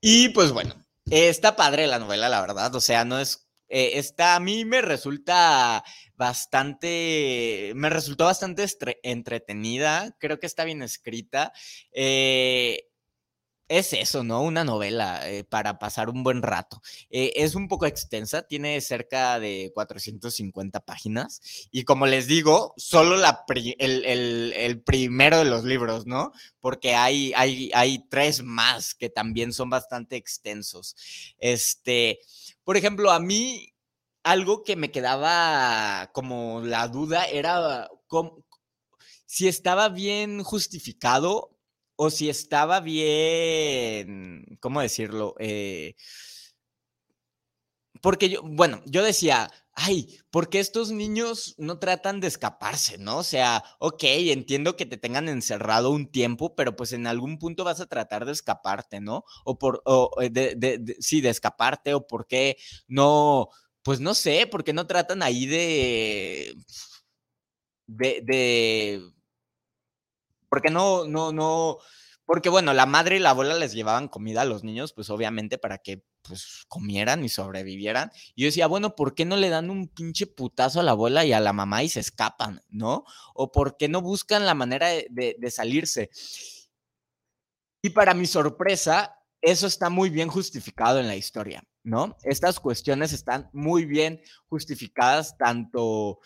[0.00, 0.74] Y pues bueno,
[1.10, 2.74] está padre la novela, la verdad.
[2.74, 3.46] O sea, no es.
[3.68, 5.84] Eh, está, a mí me resulta
[6.16, 7.72] bastante.
[7.74, 8.66] Me resultó bastante
[9.02, 10.16] entretenida.
[10.18, 11.52] Creo que está bien escrita.
[11.92, 12.89] Eh,
[13.70, 14.42] es eso, ¿no?
[14.42, 16.82] Una novela eh, para pasar un buen rato.
[17.08, 23.16] Eh, es un poco extensa, tiene cerca de 450 páginas y como les digo, solo
[23.16, 23.44] la
[23.78, 26.32] el, primero de los libros, ¿no?
[26.58, 30.96] Porque hay, hay, hay tres más que también son bastante extensos.
[31.38, 32.18] Este,
[32.64, 33.72] por ejemplo, a mí
[34.24, 37.88] algo que me quedaba como la duda era
[39.26, 41.56] si estaba bien justificado
[42.02, 45.34] o si estaba bien, ¿cómo decirlo?
[45.38, 45.96] Eh,
[48.00, 53.18] porque yo, bueno, yo decía, ay, ¿por qué estos niños no tratan de escaparse, no?
[53.18, 57.64] O sea, ok, entiendo que te tengan encerrado un tiempo, pero pues en algún punto
[57.64, 59.24] vas a tratar de escaparte, ¿no?
[59.44, 62.56] O por, o eh, de, sí, de escaparte, o por qué
[62.88, 63.50] no,
[63.82, 66.54] pues no sé, ¿por qué no tratan ahí de,
[67.86, 69.02] de, de
[70.50, 71.78] porque no, no, no,
[72.26, 75.56] porque bueno, la madre y la abuela les llevaban comida a los niños, pues obviamente
[75.56, 78.10] para que pues comieran y sobrevivieran.
[78.34, 81.24] Y yo decía, bueno, ¿por qué no le dan un pinche putazo a la abuela
[81.24, 83.04] y a la mamá y se escapan, no?
[83.34, 86.10] O ¿por qué no buscan la manera de, de salirse?
[87.82, 91.64] Y para mi sorpresa, eso está muy bien justificado en la historia.
[91.82, 92.16] ¿no?
[92.22, 96.20] Estas cuestiones están muy bien justificadas tanto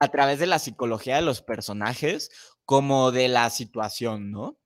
[0.00, 2.30] a través de la psicología de los personajes
[2.68, 4.58] como de la situación, ¿no?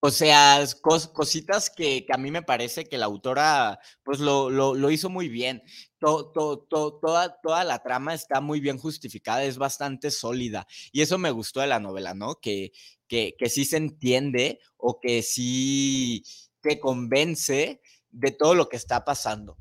[0.00, 5.28] O sea, cositas que, a mí me parece que la autora pues lo, hizo muy
[5.28, 5.62] bien.
[6.00, 10.66] toda, toda la trama está muy bien justificada, es bastante sólida.
[10.90, 12.40] Y eso me gustó de la novela, ¿no?
[12.40, 12.72] Que,
[13.06, 16.24] que, que sí se entiende o que sí
[16.60, 17.80] te convence
[18.10, 19.58] de todo lo que está pasando.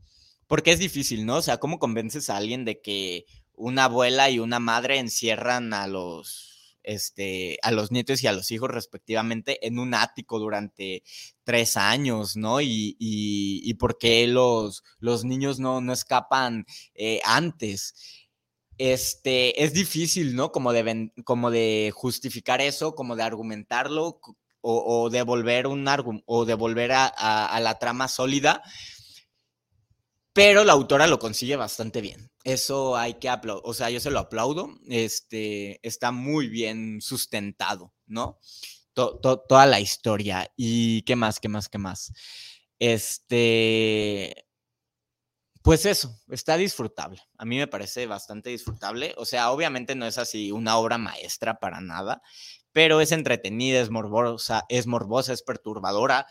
[0.48, 1.36] Porque es difícil, ¿no?
[1.36, 5.86] O sea, ¿cómo convences a alguien de que una abuela y una madre encierran a
[5.86, 6.55] los
[6.86, 11.04] este, a los nietos y a los hijos respectivamente en un ático durante
[11.44, 12.62] tres años, ¿no?
[12.62, 17.96] Y, y, por qué los, los niños no, no escapan eh, antes.
[18.78, 20.52] Este, es difícil, ¿no?
[20.52, 24.20] Como de, como de justificar eso, como de argumentarlo
[24.62, 25.88] o, de volver un
[26.26, 28.64] o de volver a, a la trama sólida
[30.36, 32.30] pero la autora lo consigue bastante bien.
[32.44, 37.94] Eso hay que aplaudir, o sea, yo se lo aplaudo, este, está muy bien sustentado,
[38.06, 38.38] ¿no?
[38.94, 40.52] toda la historia.
[40.58, 42.12] ¿Y qué más, qué más, qué más?
[42.80, 44.46] Este,
[45.62, 47.22] pues eso, está disfrutable.
[47.38, 49.14] A mí me parece bastante disfrutable.
[49.18, 52.22] O sea, obviamente no es así una obra maestra para nada,
[52.74, 56.28] pero es entretenida, es morbosa, es morbosa, es perturbadora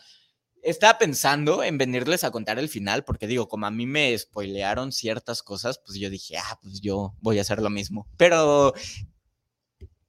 [0.65, 4.91] estaba pensando en venirles a contar el final, porque digo, como a mí me spoilearon
[4.91, 8.07] ciertas cosas, pues yo dije, ah, pues yo voy a hacer lo mismo.
[8.17, 8.73] Pero,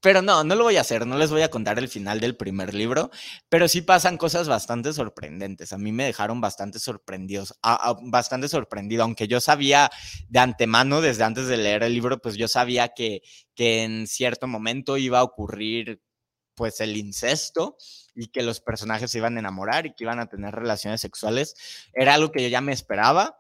[0.01, 2.37] pero no, no lo voy a hacer, no les voy a contar el final del
[2.37, 3.11] primer libro,
[3.51, 5.75] pero sí pasan cosas bastante sorprendentes.
[5.75, 7.55] A mí me dejaron bastante sorprendidos,
[8.05, 9.91] bastante sorprendido, aunque yo sabía
[10.31, 13.21] de antemano, desde antes de leer el libro, pues yo sabía que,
[13.55, 16.01] que en cierto momento iba a ocurrir
[16.55, 17.77] pues el incesto
[18.17, 21.55] y que los personajes se iban a enamorar y que iban a tener relaciones sexuales.
[21.93, 23.39] Era algo que yo ya me esperaba,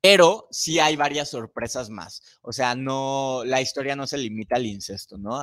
[0.00, 2.22] pero sí hay varias sorpresas más.
[2.40, 5.38] O sea, no, la historia no se limita al incesto, ¿no?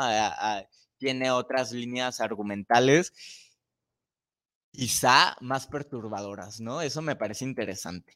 [0.97, 3.11] tiene otras líneas argumentales
[4.71, 6.81] quizá más perturbadoras, ¿no?
[6.81, 8.15] Eso me parece interesante.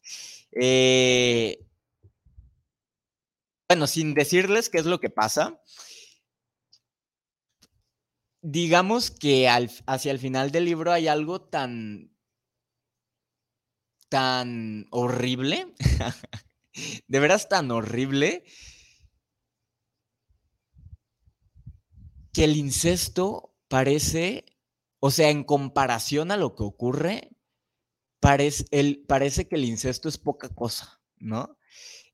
[0.52, 1.66] Eh,
[3.68, 5.60] bueno, sin decirles qué es lo que pasa,
[8.46, 12.12] digamos que hacia el final del libro hay algo tan,
[14.08, 15.74] tan horrible,
[17.08, 18.44] de veras tan horrible,
[22.32, 24.46] que el incesto parece,
[25.00, 27.32] o sea, en comparación a lo que ocurre,
[28.20, 31.58] parece, el, parece que el incesto es poca cosa, ¿no?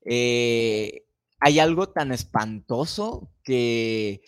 [0.06, 1.04] Eh,
[1.40, 4.22] hay algo tan espantoso que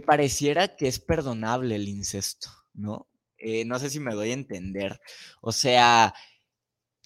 [0.00, 3.08] pareciera que es perdonable el incesto, ¿no?
[3.38, 5.00] Eh, no sé si me doy a entender.
[5.40, 6.14] O sea,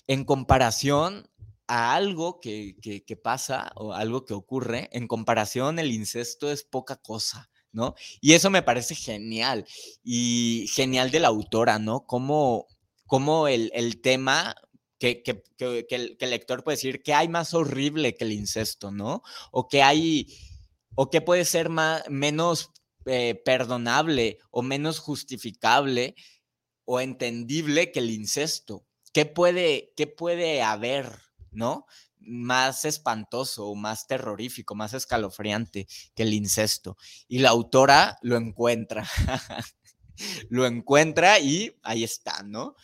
[0.07, 1.29] en comparación
[1.67, 6.97] a algo que, que, pasa o algo que ocurre, en comparación el incesto es poca
[6.97, 7.95] cosa, ¿no?
[8.21, 9.67] Y eso me parece genial
[10.03, 12.07] y genial de la autora, ¿no?
[12.07, 12.67] Como,
[13.07, 14.57] como el, el tema
[14.99, 18.33] que, que, que, el, que, el, lector puede decir que hay más horrible que el
[18.33, 19.23] incesto, ¿no?
[19.53, 20.27] O que hay,
[20.97, 22.73] o que puede ser más, menos
[23.13, 26.15] eh, perdonable o menos justificable
[26.85, 28.87] o entendible que el incesto.
[29.13, 31.11] ¿Qué puede, qué puede haber,
[31.51, 31.87] no?
[32.21, 36.97] Más espantoso más terrorífico, más escalofriante que el incesto.
[37.27, 39.05] Y la autora lo encuentra.
[40.49, 42.77] lo encuentra y ahí está, ¿no?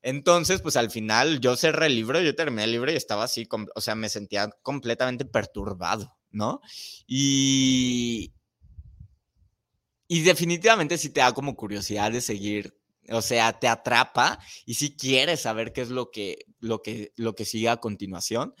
[0.00, 3.48] Entonces, pues al final yo cerré el libro, yo terminé el libro y estaba así,
[3.74, 6.60] o sea, me sentía completamente perturbado, ¿no?
[7.08, 8.32] Y,
[10.12, 14.94] y definitivamente sí te da como curiosidad de seguir, o sea, te atrapa y si
[14.94, 18.54] quieres saber qué es lo que, lo que, lo que sigue a continuación.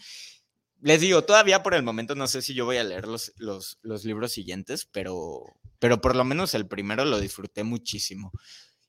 [0.80, 3.78] Les digo, todavía por el momento no sé si yo voy a leer los, los,
[3.82, 5.44] los libros siguientes, pero,
[5.78, 8.32] pero por lo menos el primero lo disfruté muchísimo.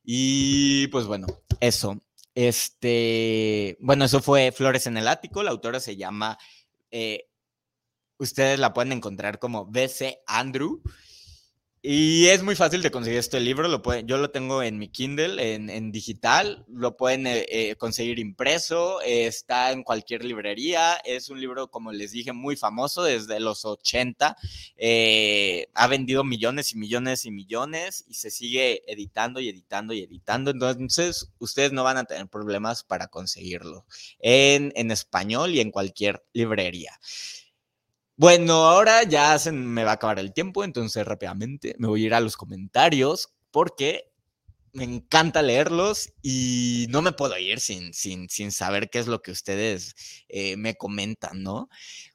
[0.01, 1.27] Y pues bueno,
[1.59, 2.01] eso.
[2.33, 5.43] Este, bueno, eso fue Flores en el Ático.
[5.43, 6.37] La autora se llama,
[6.91, 7.27] eh,
[8.19, 10.81] ustedes la pueden encontrar como BC Andrew.
[11.85, 13.67] Y es muy fácil de conseguir este libro,
[14.05, 19.69] yo lo tengo en mi Kindle, en, digital, lo pueden eh, eh, conseguir impreso, está
[19.73, 24.37] en cualquier librería, es un libro, como les dije, muy famoso desde los 80,
[24.77, 30.03] eh, ha vendido millones y millones y millones y se sigue editando y editando y
[30.03, 33.85] editando, entonces ustedes no van a tener problemas para conseguirlo
[34.19, 36.97] en español y en cualquier librería.
[38.15, 42.05] Bueno, ahora ya se me va a acabar el tiempo, entonces rápidamente me voy a
[42.07, 44.13] ir a los comentarios porque
[44.71, 49.21] me encanta leerlos y no me puedo ir sin, sin, sin saber qué es lo
[49.21, 49.95] que ustedes
[50.29, 51.69] eh, me comentan, ¿no?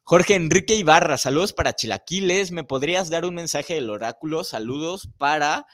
[0.04, 2.52] Jorge Enrique Ibarra, saludos para Chilaquiles.
[2.52, 4.44] ¿Me podrías dar un mensaje del oráculo?
[4.44, 5.66] Saludos para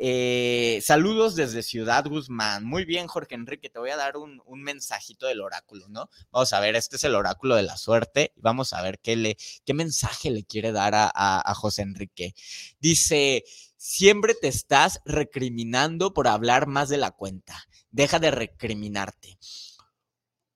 [0.00, 2.64] eh, saludos desde Ciudad Guzmán.
[2.64, 6.08] Muy bien, Jorge Enrique, te voy a dar un, mensajito del oráculo, ¿no?
[6.30, 8.32] Vamos a ver, este es el oráculo de la suerte.
[8.36, 12.34] Vamos a ver qué, le, qué mensaje le quiere dar a, a José Enrique.
[12.78, 13.44] Dice,
[13.76, 17.64] siempre te estás recriminando por hablar más de la cuenta.
[17.90, 19.38] Deja de recriminarte.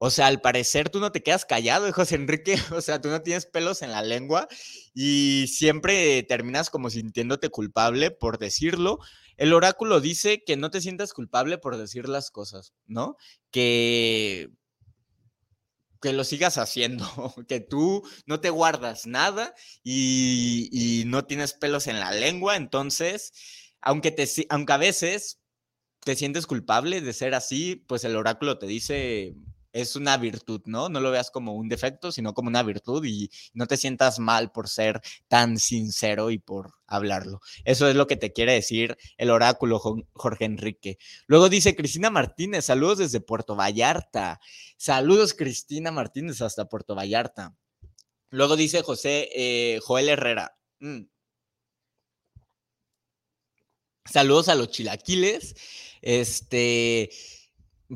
[0.05, 2.57] O sea, al parecer tú no te quedas callado, José Enrique.
[2.73, 4.49] O sea, tú no tienes pelos en la lengua
[4.93, 8.99] y siempre terminas como sintiéndote culpable por decirlo.
[9.43, 13.17] El oráculo dice que no te sientas culpable por decir las cosas, ¿no?
[13.51, 14.53] Que
[16.01, 17.05] que lo sigas haciendo,
[17.49, 23.33] que tú no te guardas nada y, y, no tienes pelos en la lengua, entonces,
[23.81, 25.41] aunque, te, aunque a veces
[26.05, 29.35] te sientes culpable de ser así, pues el oráculo te dice,
[29.73, 30.89] es una virtud, ¿no?
[30.89, 34.53] No lo veas como un defecto, sino como una virtud y no te sientas mal
[34.53, 37.41] por ser tan sincero y por hablarlo.
[37.65, 39.79] Eso es lo que te quiere decir el oráculo
[40.13, 40.99] Jorge Enrique.
[41.27, 44.41] Luego dice Cristina Martínez, saludos desde Puerto Vallarta.
[44.77, 47.57] Saludos Cristina Martínez hasta Puerto Vallarta.
[48.31, 50.57] Luego dice José eh, Joel Herrera.
[50.81, 51.03] Mm.
[54.05, 55.55] Saludos a los chilaquiles.
[56.01, 57.11] Este,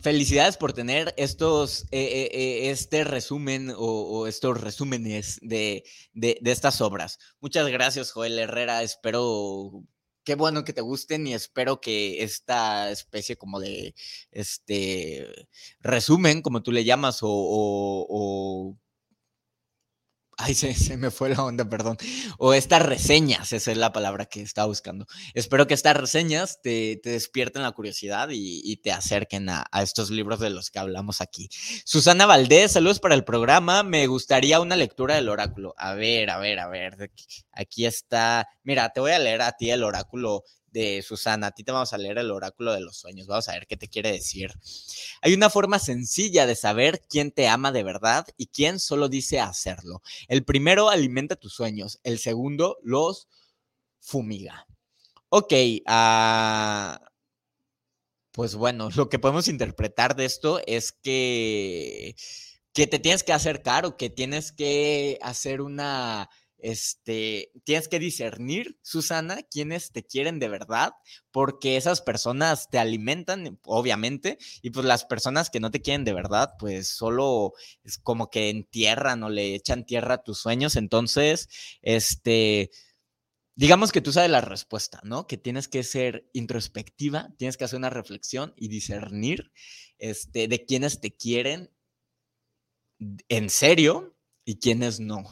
[0.03, 6.81] Felicidades por tener estos, eh, eh, eh, este resumen o, estos resúmenes de, de, estas
[6.81, 7.19] obras.
[7.41, 8.83] Muchas gracias, Joel Herrera.
[8.83, 9.85] Espero,
[10.25, 13.95] qué bueno que te gusten y espero que esta especie como de,
[14.33, 15.49] este,
[15.81, 18.77] resumen, como tú le llamas, o
[20.39, 21.97] Ay, se, me fue la onda, perdón.
[22.37, 25.07] O estas reseñas, esa es la palabra que estaba buscando.
[25.33, 30.51] Espero que estas reseñas te, despierten la curiosidad y, te acerquen a, estos libros de
[30.51, 31.49] los que hablamos aquí.
[31.87, 33.83] Susana Valdés, saludos para el programa.
[33.83, 35.75] Me gustaría una lectura del oráculo.
[35.79, 37.11] A ver, a ver, a ver.
[37.53, 38.47] Aquí está.
[38.63, 40.45] Mira, te voy a leer a ti el oráculo
[40.77, 41.49] de Susana.
[41.49, 43.27] A ti te vamos a leer el oráculo de los sueños.
[43.27, 44.53] Vamos a ver qué te quiere decir.
[45.23, 49.41] Hay una forma sencilla de saber quién te ama de verdad y quién solo dice
[49.41, 50.03] hacerlo.
[50.29, 51.99] El primero alimenta tus sueños.
[52.05, 53.27] El segundo los
[54.01, 54.67] fumiga.
[55.31, 55.53] Ok,
[55.87, 57.05] uh,
[58.33, 62.15] pues bueno, lo que podemos interpretar de esto es que,
[62.75, 66.29] que te tienes que acercar o que tienes que hacer una
[66.59, 70.93] este, tienes que discernir, Susana, quiénes te quieren de verdad,
[71.31, 76.13] porque esas personas te alimentan, obviamente, y pues las personas que no te quieren de
[76.15, 77.53] verdad, pues solo
[77.85, 80.77] es como que entierran o le echan tierra a tus sueños.
[80.77, 81.49] Entonces,
[81.83, 82.71] este,
[83.55, 85.27] digamos que tú sabes la respuesta, ¿no?
[85.27, 89.53] Que tienes que ser introspectiva, tienes que hacer una reflexión y discernir
[89.99, 91.71] este, de quiénes te quieren
[93.29, 95.25] en serio y quiénes no.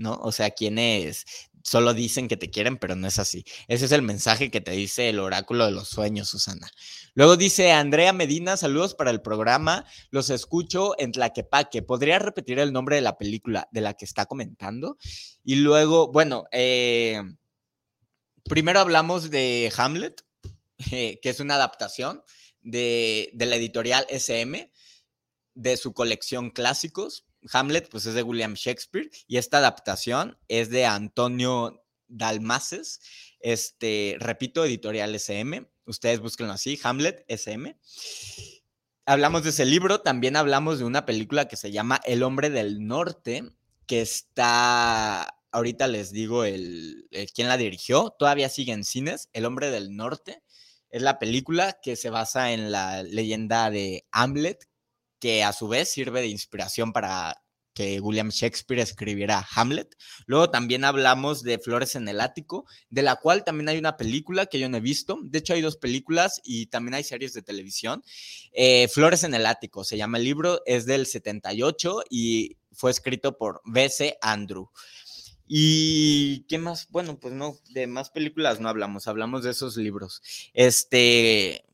[0.00, 0.14] ¿No?
[0.22, 1.26] O sea, quienes
[1.62, 3.44] solo dicen que te quieren, pero no es así.
[3.68, 6.70] Ese es el mensaje que te dice el oráculo de los sueños, Susana.
[7.14, 11.82] Luego dice Andrea Medina, saludos para el programa, los escucho en Tlaquepaque.
[11.82, 14.96] ¿Podría repetir el nombre de la película de la que está comentando?
[15.44, 17.20] Y luego, bueno, eh,
[18.44, 20.24] primero hablamos de Hamlet,
[20.90, 22.22] que es una adaptación
[22.62, 24.72] de, de la editorial SM,
[25.54, 27.26] de su colección clásicos.
[27.52, 33.00] Hamlet, pues es de William Shakespeare y esta adaptación es de Antonio Dalmaces.
[33.40, 35.66] Este, repito, editorial SM.
[35.86, 37.76] Ustedes búsquenlo así, Hamlet SM.
[39.06, 42.86] Hablamos de ese libro, también hablamos de una película que se llama El hombre del
[42.86, 43.42] norte,
[43.86, 49.70] que está, ahorita les digo el, quién la dirigió, todavía sigue en cines, El hombre
[49.70, 50.42] del norte.
[50.90, 54.69] Es la película que se basa en la leyenda de Hamlet,
[55.20, 57.40] que a su vez sirve de inspiración para
[57.74, 59.96] que William Shakespeare escribiera Hamlet.
[60.26, 64.46] Luego también hablamos de Flores en el Ático, de la cual también hay una película
[64.46, 65.18] que yo no he visto.
[65.22, 68.02] De hecho, hay dos películas y también hay series de televisión.
[68.52, 73.38] Eh, Flores en el Ático se llama el libro, es del 78 y fue escrito
[73.38, 74.18] por B.C.
[74.20, 74.70] Andrew.
[75.46, 76.86] ¿Y qué más?
[76.90, 80.22] Bueno, pues no, de más películas no hablamos, hablamos de esos libros.
[80.54, 81.64] Este,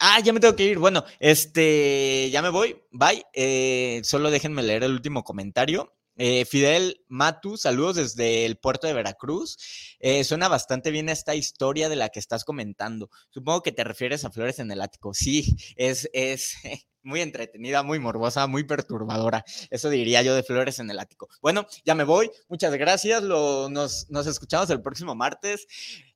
[0.00, 0.78] Ah, ya me tengo que ir.
[0.78, 2.80] Bueno, este, ya me voy.
[2.92, 3.24] Bye.
[3.32, 5.92] Eh, solo déjenme leer el último comentario.
[6.16, 9.56] Eh, Fidel Matu, saludos desde el puerto de Veracruz.
[10.00, 13.10] Eh, suena bastante bien esta historia de la que estás comentando.
[13.30, 15.14] Supongo que te refieres a Flores en el Ático.
[15.14, 16.54] Sí, es, es
[17.02, 19.44] muy entretenida, muy morbosa, muy perturbadora.
[19.70, 21.28] Eso diría yo de Flores en el Ático.
[21.40, 22.30] Bueno, ya me voy.
[22.48, 23.22] Muchas gracias.
[23.22, 25.66] nos, nos escuchamos el próximo martes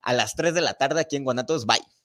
[0.00, 1.66] a las 3 de la tarde aquí en Guanatos.
[1.66, 2.01] Bye.